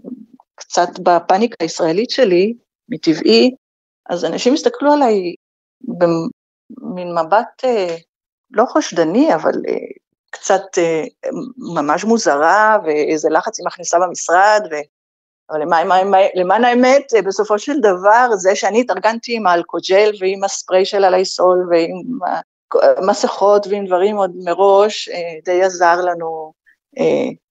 קצת 0.55 0.99
בפאניקה 0.99 1.55
הישראלית 1.59 2.09
שלי, 2.09 2.53
מטבעי, 2.89 3.51
אז 4.09 4.25
אנשים 4.25 4.53
הסתכלו 4.53 4.93
עליי 4.93 5.35
במין 5.81 7.07
מבט 7.11 7.65
אה, 7.65 7.95
לא 8.51 8.65
חושדני, 8.65 9.35
אבל 9.35 9.51
אה, 9.67 9.73
קצת 10.33 10.61
אה, 10.77 11.03
ממש 11.75 12.03
מוזרה, 12.03 12.77
ואיזה 12.85 13.29
לחץ 13.29 13.59
היא 13.59 13.65
מכניסה 13.67 13.99
במשרד, 13.99 14.61
ו... 14.71 14.75
אבל 15.51 15.61
למען, 15.61 15.87
למען 16.35 16.65
האמת, 16.65 17.13
אה, 17.15 17.21
בסופו 17.21 17.59
של 17.59 17.79
דבר, 17.79 18.27
זה 18.35 18.55
שאני 18.55 18.81
התארגנתי 18.81 19.35
עם 19.35 19.47
האלכוג'ל 19.47 20.11
ועם 20.19 20.43
הספרי 20.43 20.85
של 20.85 21.03
הלייסול 21.03 21.67
ועם 21.71 22.01
מסכות 23.07 23.67
ועם 23.67 23.85
דברים 23.85 24.17
עוד 24.17 24.31
מראש, 24.43 25.09
אה, 25.09 25.39
די 25.45 25.63
עזר 25.63 25.95
לנו 26.01 26.53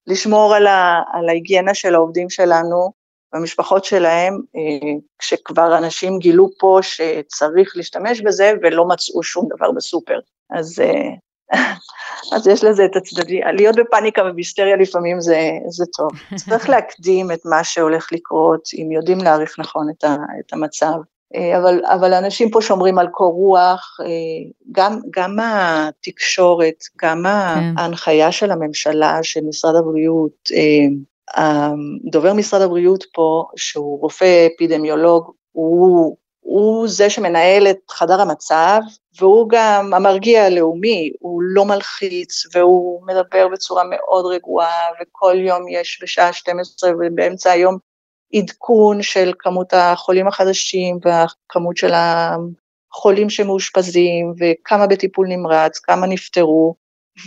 לשמור 0.06 0.54
על, 0.54 0.66
ה, 0.66 1.02
על 1.12 1.28
ההיגיינה 1.28 1.74
של 1.74 1.94
העובדים 1.94 2.30
שלנו 2.30 2.92
והמשפחות 3.32 3.84
שלהם, 3.84 4.40
כשכבר 5.18 5.78
אנשים 5.78 6.18
גילו 6.18 6.48
פה 6.58 6.78
שצריך 6.82 7.76
להשתמש 7.76 8.20
בזה 8.20 8.52
ולא 8.62 8.88
מצאו 8.88 9.22
שום 9.22 9.48
דבר 9.56 9.70
בסופר. 9.72 10.18
אז 10.50 10.82
אז 12.34 12.46
יש 12.46 12.64
לזה 12.64 12.84
את 12.84 12.96
הצדדים, 12.96 13.42
להיות 13.52 13.76
בפאניקה 13.76 14.22
ובהיסטריה 14.26 14.76
לפעמים 14.76 15.20
זה, 15.20 15.50
זה 15.68 15.84
טוב. 15.96 16.10
צריך 16.48 16.68
להקדים 16.68 17.32
את 17.32 17.40
מה 17.44 17.64
שהולך 17.64 18.08
לקרות, 18.12 18.68
אם 18.78 18.92
יודעים 18.92 19.18
להעריך 19.18 19.58
נכון 19.58 19.90
את, 19.90 20.04
ה, 20.04 20.16
את 20.40 20.52
המצב. 20.52 20.94
אה, 21.34 21.58
אבל, 21.58 21.80
אבל 21.84 22.14
אנשים 22.14 22.50
פה 22.50 22.60
שומרים 22.60 22.98
על 22.98 23.08
קור 23.08 23.32
רוח, 23.32 23.96
אה, 24.00 24.50
גם, 24.72 25.00
גם 25.10 25.36
התקשורת, 25.42 26.84
גם 27.02 27.22
כן. 27.24 27.74
ההנחיה 27.78 28.32
של 28.32 28.50
הממשלה, 28.50 29.18
של 29.22 29.40
משרד 29.40 29.74
הבריאות, 29.74 30.50
אה, 30.52 31.70
דובר 32.10 32.34
משרד 32.34 32.62
הבריאות 32.62 33.04
פה, 33.14 33.44
שהוא 33.56 34.00
רופא 34.00 34.46
אפידמיולוג, 34.54 35.32
הוא 35.52 36.16
הוא 36.42 36.88
זה 36.88 37.10
שמנהל 37.10 37.66
את 37.70 37.78
חדר 37.90 38.20
המצב, 38.20 38.80
והוא 39.20 39.48
גם 39.48 39.94
המרגיע 39.94 40.44
הלאומי, 40.44 41.12
הוא 41.20 41.42
לא 41.42 41.64
מלחיץ, 41.64 42.42
והוא 42.54 43.06
מדבר 43.06 43.48
בצורה 43.48 43.82
מאוד 43.90 44.26
רגועה, 44.26 44.86
וכל 45.00 45.34
יום 45.38 45.68
יש 45.68 46.00
בשעה 46.02 46.32
12 46.32 46.90
ובאמצע 46.90 47.50
היום 47.50 47.78
עדכון 48.34 49.02
של 49.02 49.32
כמות 49.38 49.72
החולים 49.72 50.28
החדשים 50.28 50.98
והכמות 51.02 51.76
של 51.76 51.92
החולים 51.94 53.30
שמאושפזים, 53.30 54.32
וכמה 54.38 54.86
בטיפול 54.86 55.26
נמרץ, 55.28 55.78
כמה 55.78 56.06
נפטרו, 56.06 56.74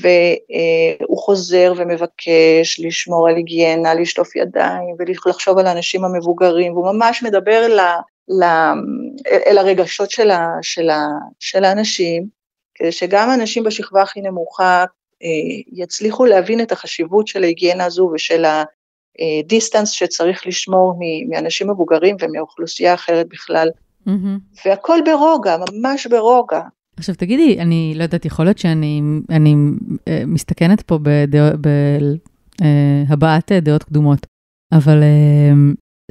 והוא 0.02 1.18
חוזר 1.18 1.74
ומבקש 1.78 2.80
לשמור 2.80 3.30
על 3.30 3.36
היגיינה, 3.36 3.94
לשטוף 3.94 4.36
ידיים 4.36 4.96
ולחשוב 5.00 5.58
על 5.58 5.68
האנשים 5.68 6.06
המבוגרים, 6.06 6.74
והוא 6.74 6.94
ממש 6.94 7.24
מדבר 7.24 7.66
אל, 7.66 7.80
אל 9.48 9.58
הרגשות 9.58 10.12
של, 10.12 10.32
ה, 10.32 10.48
של, 10.62 10.90
ה, 10.90 11.08
של 11.40 11.64
האנשים, 11.64 12.28
כדי 12.76 12.92
שגם 12.92 13.30
אנשים 13.34 13.64
בשכבה 13.64 14.02
הכי 14.02 14.22
נמוכה 14.22 14.86
אה, 15.24 15.28
יצליחו 15.74 16.26
להבין 16.26 16.62
את 16.62 16.72
החשיבות 16.72 17.28
של 17.28 17.44
ההיגיינה 17.44 17.86
הזו 17.86 18.12
ושל 18.16 18.46
הדיסטנס 18.46 19.90
שצריך 19.90 20.48
לשמור 20.48 21.00
מאנשים 21.30 21.70
מבוגרים 21.70 22.16
ומאוכלוסייה 22.20 22.94
אחרת 22.94 23.28
בכלל. 23.30 23.70
Mm-hmm. 24.08 24.66
והכל 24.66 25.00
ברוגע, 25.06 25.58
ממש 25.58 26.08
ברוגע. 26.08 26.62
עכשיו 26.98 27.16
תגידי, 27.16 27.60
אני 27.60 27.94
לא 27.96 28.04
יודעת, 28.04 28.26
יכול 28.26 28.46
להיות 28.46 28.58
שאני 28.58 29.02
אני, 29.30 29.56
אה, 30.08 30.24
מסתכנת 30.28 30.82
פה 30.82 31.00
בהבעת 33.10 33.52
אה, 33.52 33.60
דעות 33.60 33.84
קדומות, 33.84 34.28
אבל 34.72 35.04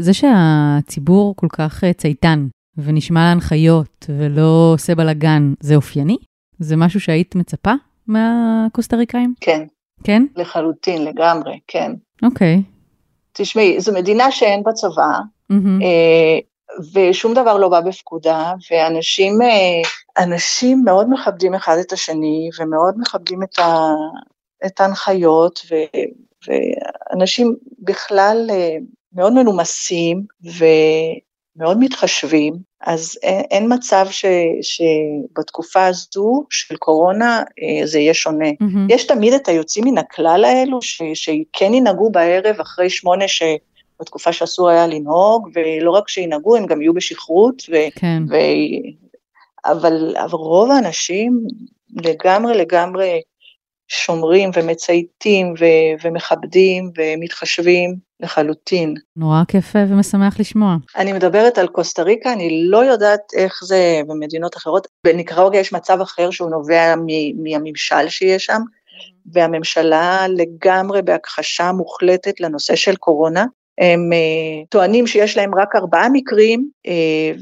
זה 0.01 0.13
שהציבור 0.15 1.37
כל 1.37 1.47
כך 1.53 1.85
צייתן 1.97 2.47
ונשמע 2.77 3.25
להנחיות 3.25 4.07
ולא 4.09 4.71
עושה 4.75 4.95
בלאגן, 4.95 5.55
זה 5.61 5.75
אופייני? 5.75 6.17
זה 6.59 6.77
משהו 6.77 7.01
שהיית 7.01 7.35
מצפה 7.35 7.73
מהקוסטריקאים? 8.07 9.35
כן. 9.41 9.67
כן? 10.05 10.27
לחלוטין, 10.37 11.05
לגמרי, 11.05 11.59
כן. 11.67 11.93
אוקיי. 12.23 12.63
תשמעי, 13.33 13.81
זו 13.81 13.93
מדינה 13.93 14.31
שאין 14.31 14.63
בה 14.63 14.73
צבא, 14.73 15.19
mm-hmm. 15.53 15.83
אה, 15.83 16.39
ושום 16.95 17.35
דבר 17.35 17.59
לא 17.59 17.69
בא 17.69 17.81
בפקודה, 17.81 18.53
ואנשים 18.71 19.43
אה, 19.43 20.25
אנשים 20.25 20.83
מאוד 20.85 21.07
מכבדים 21.11 21.55
אחד 21.55 21.77
את 21.81 21.93
השני, 21.93 22.51
ומאוד 22.59 22.95
מכבדים 22.99 23.43
את, 23.43 23.59
ה, 23.59 23.93
את 24.67 24.81
ההנחיות, 24.81 25.61
ו, 25.71 25.75
ואנשים 26.49 27.57
בכלל 27.79 28.47
אה, 28.51 28.77
מאוד 29.15 29.33
מנומסים, 29.33 30.23
ו... 30.59 30.65
מאוד 31.57 31.79
מתחשבים, 31.81 32.55
אז 32.87 33.19
אין, 33.23 33.45
אין 33.51 33.73
מצב 33.75 34.07
ש, 34.11 34.25
שבתקופה 34.63 35.87
הזו 35.87 36.45
של 36.51 36.77
קורונה 36.77 37.43
אה, 37.63 37.87
זה 37.87 37.99
יהיה 37.99 38.15
שונה. 38.15 38.49
Mm-hmm. 38.51 38.79
יש 38.89 39.07
תמיד 39.07 39.33
את 39.33 39.49
היוצאים 39.49 39.85
מן 39.85 39.99
הכלל 39.99 40.45
האלו, 40.45 40.83
ש, 40.83 41.03
שכן 41.15 41.75
ינהגו 41.75 42.11
בערב 42.11 42.61
אחרי 42.61 42.91
שמונה, 42.91 43.29
ש... 43.29 43.43
בתקופה 44.01 44.33
שאסור 44.33 44.69
היה 44.69 44.87
לנהוג, 44.87 45.49
ולא 45.55 45.91
רק 45.91 46.09
שינהגו, 46.09 46.57
הם 46.57 46.67
גם 46.67 46.83
יהיו 46.83 46.95
בשכרות, 46.95 47.63
ו, 47.71 47.75
כן. 47.97 48.23
ו, 48.29 48.35
אבל, 49.65 50.15
אבל 50.25 50.39
רוב 50.39 50.71
האנשים 50.71 51.47
לגמרי 51.97 52.57
לגמרי 52.57 53.21
שומרים 53.89 54.51
ומצייתים 54.55 55.55
ו- 55.61 56.07
ומכבדים 56.07 56.91
ומתחשבים 56.97 57.97
לחלוטין. 58.21 58.95
נורא 59.17 59.43
כיף 59.49 59.73
ומשמח 59.77 60.41
לשמוע. 60.41 60.77
אני 60.97 61.13
מדברת 61.13 61.59
על 61.59 61.67
קוסטה 61.67 62.03
ריקה, 62.03 62.33
אני 62.33 62.65
לא 62.65 62.85
יודעת 62.85 63.21
איך 63.37 63.61
זה 63.65 64.01
במדינות 64.07 64.57
אחרות. 64.57 64.87
בניקראוגיה 65.07 65.61
יש 65.61 65.73
מצב 65.73 66.01
אחר 66.01 66.31
שהוא 66.31 66.51
נובע 66.51 66.95
מ- 66.97 67.43
מהממשל 67.43 68.09
שיש 68.09 68.45
שם, 68.45 68.61
והממשלה 69.33 70.27
לגמרי 70.29 71.03
בהכחשה 71.03 71.73
מוחלטת 71.73 72.41
לנושא 72.41 72.77
של 72.77 72.97
קורונה, 72.97 73.45
הם 73.81 74.11
uh, 74.13 74.67
טוענים 74.69 75.07
שיש 75.07 75.37
להם 75.37 75.55
רק 75.55 75.77
ארבעה 75.77 76.09
מקרים, 76.13 76.69
uh, 76.87 76.91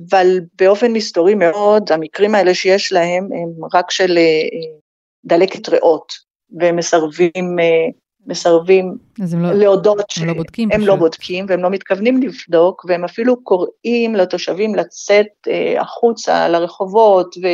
אבל 0.09 0.41
באופן 0.59 0.93
מסתורי 0.93 1.35
מאוד, 1.35 1.93
המקרים 1.93 2.35
האלה 2.35 2.55
שיש 2.55 2.93
להם 2.93 3.25
הם 3.33 3.65
רק 3.75 3.91
של 3.91 4.19
uh, 4.19 4.83
דלקת 5.25 5.69
ריאות, 5.69 6.13
והם 6.59 6.77
מסרבים, 6.77 7.33
uh, 7.35 7.93
מסרבים 8.27 8.97
לא, 9.19 9.53
להודות 9.53 9.99
הם 9.99 10.05
שהם 10.09 10.29
לא 10.29 10.35
בודקים 10.35 10.69
הם 10.73 10.79
פשוט. 10.79 10.89
לא 10.89 10.97
בודקים 10.97 11.47
והם 11.49 11.63
לא 11.63 11.71
מתכוונים 11.71 12.23
לבדוק, 12.23 12.85
והם 12.89 13.05
אפילו 13.05 13.43
קוראים 13.43 14.15
לתושבים 14.15 14.75
לצאת 14.75 15.27
uh, 15.47 15.81
החוצה 15.81 16.49
לרחובות 16.49 17.37
ו, 17.43 17.47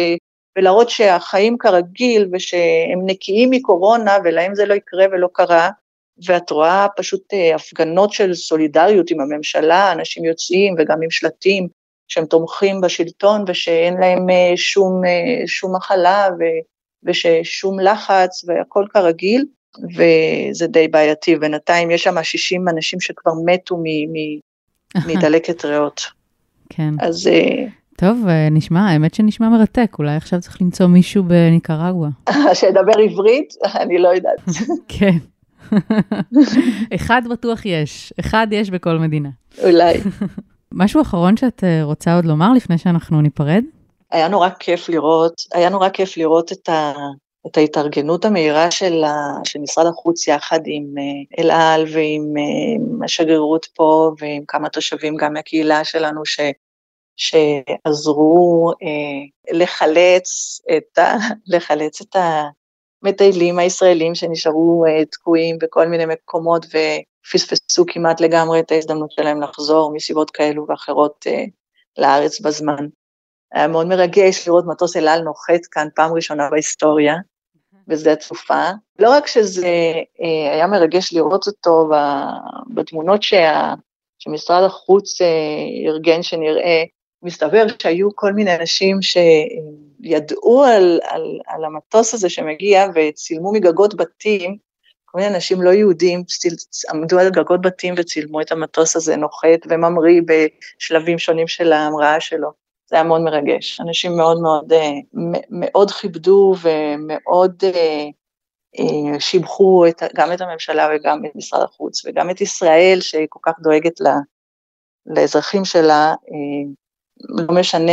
ולהראות 0.58 0.90
שהחיים 0.90 1.58
כרגיל 1.58 2.28
ושהם 2.32 3.00
נקיים 3.06 3.50
מקורונה 3.50 4.16
ולהם 4.24 4.54
זה 4.54 4.66
לא 4.66 4.74
יקרה 4.74 5.06
ולא 5.12 5.28
קרה. 5.32 5.70
ואת 6.26 6.50
רואה 6.50 6.86
פשוט 6.96 7.34
אה, 7.34 7.54
הפגנות 7.54 8.12
של 8.12 8.34
סולידריות 8.34 9.10
עם 9.10 9.20
הממשלה, 9.20 9.92
אנשים 9.92 10.24
יוצאים 10.24 10.74
וגם 10.78 11.02
עם 11.02 11.10
שלטים 11.10 11.68
שהם 12.08 12.26
תומכים 12.26 12.80
בשלטון 12.80 13.44
ושאין 13.46 13.94
להם 14.00 14.30
אה, 14.30 14.52
שום, 14.56 15.04
אה, 15.04 15.46
שום 15.46 15.76
מחלה 15.76 16.28
ו, 16.38 16.42
וששום 17.04 17.80
לחץ 17.80 18.44
והכל 18.46 18.84
כרגיל, 18.92 19.44
וזה 19.96 20.66
די 20.66 20.88
בעייתי. 20.88 21.36
בינתיים 21.36 21.90
יש 21.90 22.02
שם 22.02 22.22
60 22.22 22.68
אנשים 22.68 23.00
שכבר 23.00 23.32
מתו 23.44 23.76
מ, 23.76 23.82
מ, 23.82 24.40
מדלקת 25.06 25.64
ריאות. 25.64 26.02
כן. 26.68 26.94
אז 27.00 27.26
אה, 27.26 27.66
טוב, 27.96 28.26
אה, 28.28 28.48
נשמע, 28.50 28.80
האמת 28.80 29.14
שנשמע 29.14 29.48
מרתק, 29.48 29.96
אולי 29.98 30.16
עכשיו 30.16 30.40
צריך 30.40 30.62
למצוא 30.62 30.86
מישהו 30.86 31.24
בניקרגואה. 31.24 32.10
שידבר 32.54 32.98
עברית, 33.02 33.54
אני 33.82 33.98
לא 33.98 34.08
יודעת. 34.08 34.40
כן. 34.98 35.16
אחד 36.94 37.22
בטוח 37.30 37.66
יש, 37.66 38.12
אחד 38.20 38.46
יש 38.50 38.70
בכל 38.70 38.98
מדינה. 38.98 39.28
אולי. 39.64 39.94
משהו 40.72 41.02
אחרון 41.02 41.36
שאת 41.36 41.64
אה, 41.64 41.82
רוצה 41.82 42.14
עוד 42.14 42.24
לומר 42.24 42.52
לפני 42.52 42.78
שאנחנו 42.78 43.20
ניפרד? 43.20 43.64
היה 44.10 44.28
נורא 44.28 44.48
כיף 44.58 44.88
לראות, 44.88 45.42
היה 45.52 45.68
נורא 45.68 45.88
כיף 45.88 46.16
לראות 46.16 46.52
את, 46.52 46.68
ה, 46.68 46.92
את 47.46 47.56
ההתארגנות 47.56 48.24
המהירה 48.24 48.70
של, 48.70 49.04
ה, 49.04 49.14
של 49.44 49.58
משרד 49.58 49.86
החוץ 49.86 50.28
יחד 50.28 50.60
עם 50.64 50.84
אה, 50.98 51.42
אל 51.42 51.50
על 51.50 51.84
ועם 51.92 52.34
אה, 52.38 53.04
השגרירות 53.04 53.66
פה 53.74 54.12
ועם 54.18 54.42
כמה 54.48 54.68
תושבים 54.68 55.16
גם 55.16 55.32
מהקהילה 55.32 55.84
שלנו 55.84 56.26
ש, 56.26 56.40
שעזרו 57.16 58.72
אה, 58.82 59.56
לחלץ, 59.58 60.60
את 60.76 60.98
ה, 60.98 61.16
לחלץ 61.54 62.00
את 62.00 62.16
המטיילים 63.02 63.58
הישראלים 63.58 64.14
שנשארו 64.14 64.84
אה, 64.86 65.04
תקועים 65.04 65.58
בכל 65.60 65.88
מיני 65.88 66.06
מקומות 66.06 66.66
ופספסו 66.66 67.84
כמעט 67.88 68.20
לגמרי 68.20 68.60
את 68.60 68.72
ההזדמנות 68.72 69.10
שלהם 69.10 69.42
לחזור 69.42 69.92
מסיבות 69.94 70.30
כאלו 70.30 70.66
ואחרות 70.68 71.24
אה, 71.26 71.44
לארץ 71.98 72.40
בזמן. 72.40 72.86
היה 73.52 73.68
מאוד 73.68 73.86
מרגש 73.86 74.48
לראות 74.48 74.64
מטוס 74.66 74.96
אל 74.96 75.08
על 75.08 75.20
נוחת 75.20 75.66
כאן 75.70 75.88
פעם 75.94 76.12
ראשונה 76.12 76.50
בהיסטוריה, 76.50 77.14
בשדה 77.88 78.12
התעופה. 78.12 78.70
לא 78.98 79.10
רק 79.10 79.26
שזה 79.26 79.66
אה, 80.22 80.54
היה 80.54 80.66
מרגש 80.66 81.12
לראות 81.12 81.46
אותו 81.46 81.90
בתמונות 82.74 83.22
שה, 83.22 83.74
שמשרד 84.18 84.64
החוץ 84.64 85.20
אה, 85.20 85.26
ארגן 85.90 86.22
שנראה, 86.22 86.82
מסתבר 87.22 87.64
שהיו 87.82 88.08
כל 88.14 88.32
מיני 88.32 88.54
אנשים 88.54 88.98
שידעו 89.02 90.64
על, 90.64 91.00
על, 91.04 91.38
על 91.46 91.64
המטוס 91.64 92.14
הזה 92.14 92.30
שמגיע 92.30 92.86
וצילמו 92.94 93.52
מגגות 93.52 93.94
בתים, 93.94 94.56
כל 95.04 95.18
מיני 95.18 95.34
אנשים 95.34 95.62
לא 95.62 95.70
יהודים 95.70 96.22
עמדו 96.90 97.18
על 97.18 97.30
גגות 97.30 97.60
בתים 97.60 97.94
וצילמו 97.96 98.40
את 98.40 98.52
המטוס 98.52 98.96
הזה 98.96 99.16
נוחת 99.16 99.66
וממריא 99.68 100.22
בשלבים 100.26 101.18
שונים 101.18 101.48
של 101.48 101.72
ההמראה 101.72 102.20
שלו. 102.20 102.67
זה 102.90 102.96
היה 102.96 103.04
מאוד 103.04 103.20
מרגש. 103.20 103.80
אנשים 103.80 104.16
מאוד 104.16 104.40
מאוד, 104.42 104.72
מאוד 105.50 105.90
כיבדו 105.90 106.54
ומאוד 106.62 107.64
שיבחו 109.18 109.86
את, 109.88 110.02
גם 110.16 110.32
את 110.32 110.40
הממשלה 110.40 110.88
וגם 110.94 111.24
את 111.24 111.30
משרד 111.36 111.62
החוץ 111.62 112.06
וגם 112.06 112.30
את 112.30 112.40
ישראל 112.40 112.98
שהיא 113.00 113.26
כל 113.28 113.40
כך 113.42 113.52
דואגת 113.62 114.00
לה, 114.00 114.16
לאזרחים 115.06 115.64
שלה, 115.64 116.14
לא 117.28 117.54
משנה 117.54 117.92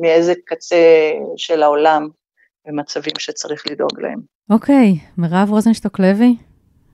מאיזה 0.00 0.32
קצה 0.46 0.76
של 1.36 1.62
העולם 1.62 2.08
במצבים 2.66 3.12
שצריך 3.18 3.66
לדאוג 3.70 4.00
להם. 4.00 4.20
אוקיי, 4.50 4.96
okay, 4.98 5.20
מירב 5.20 5.50
רוזנשטוק 5.50 6.00
לוי 6.00 6.36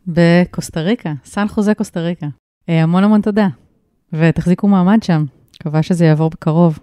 בקוסטה 0.06 0.80
ריקה, 0.80 1.12
סן 1.24 1.48
חוזה 1.48 1.74
קוסטה 1.74 2.00
ריקה. 2.00 2.26
המון 2.68 3.04
המון 3.04 3.20
תודה, 3.20 3.46
ותחזיקו 4.12 4.68
מעמד 4.68 5.02
שם, 5.02 5.24
מקווה 5.60 5.82
שזה 5.82 6.04
יעבור 6.04 6.30
בקרוב. 6.30 6.78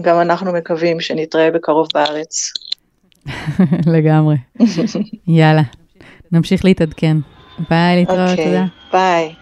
גם 0.00 0.20
אנחנו 0.20 0.52
מקווים 0.52 1.00
שנתראה 1.00 1.50
בקרוב 1.50 1.88
בארץ. 1.94 2.52
לגמרי. 3.94 4.36
יאללה, 5.28 5.62
נמשיך 6.32 6.64
להתעדכן. 6.64 7.16
ביי, 7.70 7.96
להתראות, 7.96 8.38
okay, 8.38 8.42
תודה. 8.44 8.64
ביי. 8.92 9.34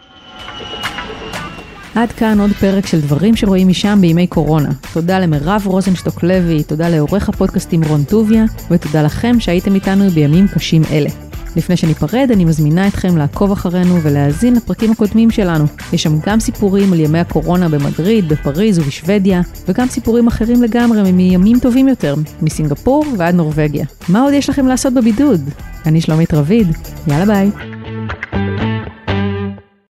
עד 1.95 2.13
כאן 2.13 2.41
עוד 2.41 2.51
פרק 2.51 2.87
של 2.87 3.01
דברים 3.01 3.37
שרואים 3.37 3.69
משם 3.69 3.99
בימי 4.01 4.27
קורונה. 4.27 4.69
תודה 4.93 5.19
למירב 5.19 5.63
רוזנשטוק 5.67 6.23
לוי, 6.23 6.63
תודה 6.65 6.89
לעורך 6.89 7.29
הפודקאסטים 7.29 7.85
רון 7.85 8.05
טוביה, 8.05 8.45
ותודה 8.71 9.03
לכם 9.03 9.41
שהייתם 9.41 9.75
איתנו 9.75 10.11
בימים 10.11 10.49
קשים 10.49 10.83
אלה. 10.93 11.24
לפני 11.57 11.77
שניפרד, 11.77 12.29
אני 12.33 12.45
מזמינה 12.45 12.87
אתכם 12.87 13.17
לעקוב 13.17 13.53
אחרינו 13.53 14.03
ולהאזין 14.03 14.55
לפרקים 14.55 14.91
הקודמים 14.91 15.31
שלנו. 15.31 15.65
יש 15.93 16.03
שם 16.03 16.19
גם 16.27 16.41
סיפורים 16.41 16.93
על 16.93 17.01
ימי 17.01 17.19
הקורונה 17.19 17.69
במדריד, 17.69 18.29
בפריז 18.29 18.79
ובשוודיה, 18.79 19.41
וגם 19.69 19.89
סיפורים 19.89 20.27
אחרים 20.27 20.63
לגמרי 20.63 21.13
מימים 21.13 21.59
טובים 21.59 21.89
יותר, 21.89 22.15
מסינגפור 22.43 23.05
ועד 23.19 23.35
נורבגיה. 23.35 23.85
מה 24.09 24.23
עוד 24.23 24.33
יש 24.33 24.51
לכם 24.51 24.67
לעשות 24.67 24.95
בבידוד? 24.95 25.41
אני 25.87 26.01
שלומית 26.01 26.35
רביד, 26.35 26.69
יאללה 27.09 27.27
ביי. 27.27 27.74